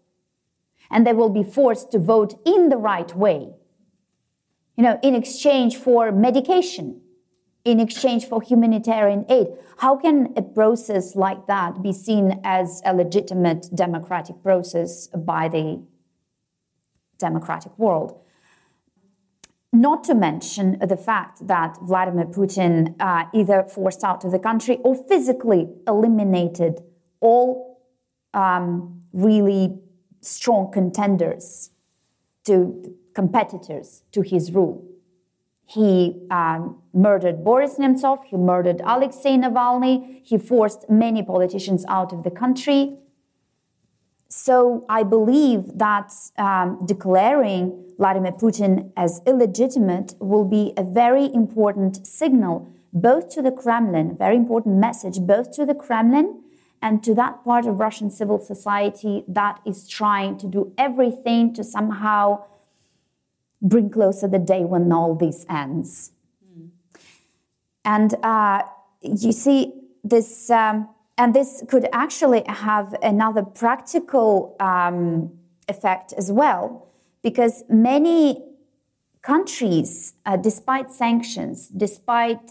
And 0.90 1.04
they 1.04 1.12
will 1.12 1.30
be 1.30 1.42
forced 1.42 1.90
to 1.92 1.98
vote 1.98 2.34
in 2.46 2.68
the 2.68 2.76
right 2.76 3.12
way, 3.16 3.48
you 4.76 4.84
know, 4.84 5.00
in 5.02 5.14
exchange 5.14 5.76
for 5.76 6.12
medication, 6.12 7.00
in 7.64 7.80
exchange 7.80 8.26
for 8.26 8.42
humanitarian 8.42 9.24
aid. 9.28 9.48
How 9.78 9.96
can 9.96 10.34
a 10.36 10.42
process 10.42 11.16
like 11.16 11.46
that 11.46 11.82
be 11.82 11.92
seen 11.92 12.38
as 12.44 12.82
a 12.84 12.94
legitimate 12.94 13.70
democratic 13.74 14.40
process 14.42 15.08
by 15.08 15.48
the 15.48 15.82
democratic 17.18 17.76
world? 17.78 18.20
Not 19.72 20.04
to 20.04 20.14
mention 20.14 20.78
the 20.78 20.96
fact 20.96 21.48
that 21.48 21.78
Vladimir 21.82 22.26
Putin 22.26 22.94
uh, 23.00 23.24
either 23.34 23.64
forced 23.64 24.04
out 24.04 24.24
of 24.24 24.30
the 24.30 24.38
country 24.38 24.78
or 24.84 24.94
physically 24.94 25.68
eliminated 25.88 26.80
all 27.20 27.80
um, 28.32 29.00
really 29.12 29.76
strong 30.20 30.70
contenders 30.70 31.70
to 32.44 32.94
competitors 33.14 34.02
to 34.12 34.22
his 34.22 34.52
rule. 34.52 34.84
He 35.66 36.26
um, 36.30 36.82
murdered 36.92 37.42
Boris 37.42 37.78
Nemtsov, 37.78 38.24
he 38.26 38.36
murdered 38.36 38.82
Alexei 38.84 39.36
Navalny, 39.36 40.20
he 40.22 40.36
forced 40.36 40.90
many 40.90 41.22
politicians 41.22 41.84
out 41.88 42.12
of 42.12 42.22
the 42.22 42.30
country. 42.30 42.98
So 44.36 44.84
I 44.88 45.04
believe 45.04 45.78
that 45.78 46.12
um, 46.36 46.84
declaring 46.84 47.84
Vladimir 47.96 48.32
Putin 48.32 48.90
as 48.96 49.20
illegitimate 49.28 50.14
will 50.18 50.44
be 50.44 50.72
a 50.76 50.82
very 50.82 51.32
important 51.32 52.04
signal, 52.04 52.68
both 52.92 53.28
to 53.34 53.42
the 53.42 53.52
Kremlin, 53.52 54.16
very 54.18 54.34
important 54.34 54.74
message, 54.78 55.20
both 55.20 55.52
to 55.52 55.64
the 55.64 55.74
Kremlin 55.74 56.42
and 56.82 57.00
to 57.04 57.14
that 57.14 57.44
part 57.44 57.64
of 57.64 57.78
Russian 57.78 58.10
civil 58.10 58.40
society 58.40 59.22
that 59.28 59.60
is 59.64 59.88
trying 59.88 60.36
to 60.38 60.48
do 60.48 60.72
everything 60.76 61.54
to 61.54 61.62
somehow 61.62 62.42
bring 63.62 63.88
closer 63.88 64.26
the 64.26 64.40
day 64.40 64.64
when 64.64 64.90
all 64.90 65.14
this 65.14 65.46
ends. 65.48 66.10
Mm. 66.44 66.70
And 67.84 68.14
uh, 68.24 68.62
you 69.00 69.30
see, 69.30 69.74
this, 70.02 70.50
um, 70.50 70.88
and 71.16 71.34
this 71.34 71.62
could 71.68 71.88
actually 71.92 72.42
have 72.46 72.94
another 73.02 73.42
practical 73.42 74.56
um, 74.60 75.30
effect 75.68 76.12
as 76.14 76.32
well, 76.32 76.88
because 77.22 77.64
many 77.68 78.42
countries, 79.22 80.14
uh, 80.26 80.36
despite 80.36 80.92
sanctions, 80.92 81.68
despite 81.68 82.50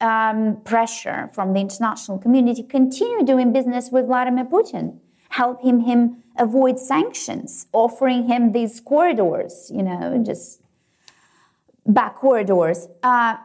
um, 0.00 0.60
pressure 0.64 1.30
from 1.32 1.52
the 1.54 1.60
international 1.60 2.18
community, 2.18 2.62
continue 2.62 3.24
doing 3.24 3.52
business 3.52 3.90
with 3.90 4.06
Vladimir 4.06 4.44
Putin, 4.44 4.98
helping 5.30 5.80
him 5.80 5.80
him 5.80 6.22
avoid 6.38 6.78
sanctions, 6.78 7.66
offering 7.72 8.28
him 8.28 8.52
these 8.52 8.80
corridors, 8.80 9.70
you 9.74 9.82
know, 9.82 10.22
just 10.24 10.60
back 11.86 12.14
corridors. 12.16 12.88
Uh, 13.02 13.36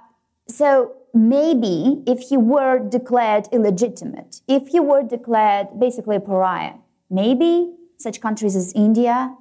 so 0.48 0.94
maybe 1.14 2.04
if 2.08 2.20
he 2.30 2.38
were 2.38 2.80
declared 2.80 3.48
illegitimate, 3.52 4.42
if 4.48 4.70
he 4.70 4.80
were 4.80 5.04
declared 5.04 5.68
basically 5.80 6.16
a 6.16 6.20
pariah, 6.20 6.76
maybe 7.10 7.74
such 7.98 8.22
countries 8.22 8.56
as 8.56 8.74
India 8.74 9.36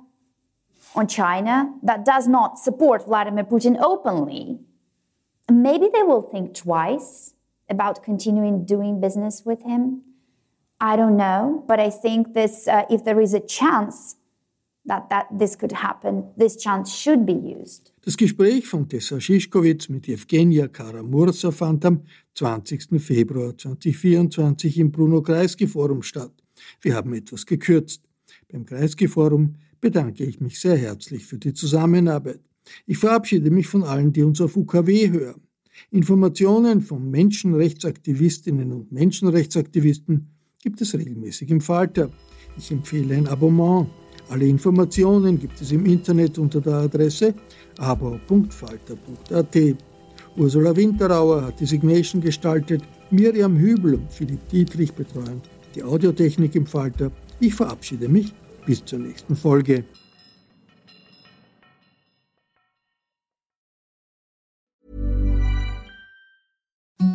or 0.94 1.04
China 1.04 1.74
that 1.82 2.04
does 2.04 2.26
not 2.26 2.58
support 2.58 3.06
Vladimir 3.06 3.44
Putin 3.44 3.80
openly, 3.80 4.60
maybe 5.50 5.88
they 5.92 6.02
will 6.02 6.22
think 6.22 6.54
twice 6.54 7.34
about 7.68 8.02
continuing 8.02 8.64
doing 8.64 9.00
business 9.00 9.42
with 9.44 9.62
him. 9.62 10.02
I 10.80 10.96
don't 10.96 11.16
know, 11.16 11.64
but 11.68 11.78
I 11.78 11.90
think 11.90 12.34
this, 12.34 12.66
uh, 12.66 12.84
if 12.90 13.04
there 13.04 13.20
is 13.20 13.34
a 13.34 13.40
chance 13.40 14.16
that, 14.86 15.10
that 15.10 15.26
this 15.30 15.54
could 15.54 15.72
happen, 15.72 16.32
this 16.36 16.56
chance 16.56 16.92
should 16.94 17.26
be 17.26 17.34
used. 17.34 17.89
Das 18.02 18.16
Gespräch 18.16 18.66
von 18.66 18.88
Tessa 18.88 19.20
Schischkowitz 19.20 19.90
mit 19.90 20.08
Evgenia 20.08 20.68
Karamursa 20.68 21.50
fand 21.50 21.84
am 21.84 22.04
20. 22.34 22.98
Februar 22.98 23.58
2024 23.58 24.78
im 24.78 24.90
Bruno 24.90 25.20
Kreisky 25.20 25.66
Forum 25.66 26.02
statt. 26.02 26.32
Wir 26.80 26.94
haben 26.94 27.12
etwas 27.12 27.44
gekürzt. 27.44 28.08
Beim 28.50 28.64
Kreisky 28.64 29.06
Forum 29.06 29.56
bedanke 29.82 30.24
ich 30.24 30.40
mich 30.40 30.58
sehr 30.58 30.78
herzlich 30.78 31.26
für 31.26 31.36
die 31.36 31.52
Zusammenarbeit. 31.52 32.40
Ich 32.86 32.96
verabschiede 32.96 33.50
mich 33.50 33.66
von 33.66 33.82
allen, 33.82 34.14
die 34.14 34.22
uns 34.22 34.40
auf 34.40 34.56
UKW 34.56 35.10
hören. 35.10 35.42
Informationen 35.90 36.80
von 36.80 37.10
Menschenrechtsaktivistinnen 37.10 38.72
und 38.72 38.92
Menschenrechtsaktivisten 38.92 40.30
gibt 40.62 40.80
es 40.80 40.94
regelmäßig 40.94 41.50
im 41.50 41.60
Falter. 41.60 42.10
Ich 42.56 42.70
empfehle 42.70 43.14
ein 43.14 43.26
Abonnement. 43.26 43.88
Alle 44.30 44.46
Informationen 44.46 45.40
gibt 45.40 45.60
es 45.60 45.72
im 45.72 45.84
Internet 45.86 46.38
unter 46.38 46.60
der 46.60 46.74
Adresse 46.74 47.34
abo.falter.at. 47.78 49.56
Ursula 50.36 50.76
Winterauer 50.76 51.46
hat 51.46 51.58
die 51.58 51.66
Signation 51.66 52.22
gestaltet, 52.22 52.82
Miriam 53.10 53.56
Hübel 53.58 53.94
und 53.94 54.12
Philipp 54.12 54.48
Dietrich 54.48 54.92
betreuen 54.92 55.42
die 55.74 55.82
Audiotechnik 55.82 56.54
im 56.54 56.66
Falter. 56.66 57.10
Ich 57.40 57.54
verabschiede 57.54 58.08
mich 58.08 58.32
bis 58.66 58.84
zur 58.84 59.00
nächsten 59.00 59.34
Folge. 59.34 59.84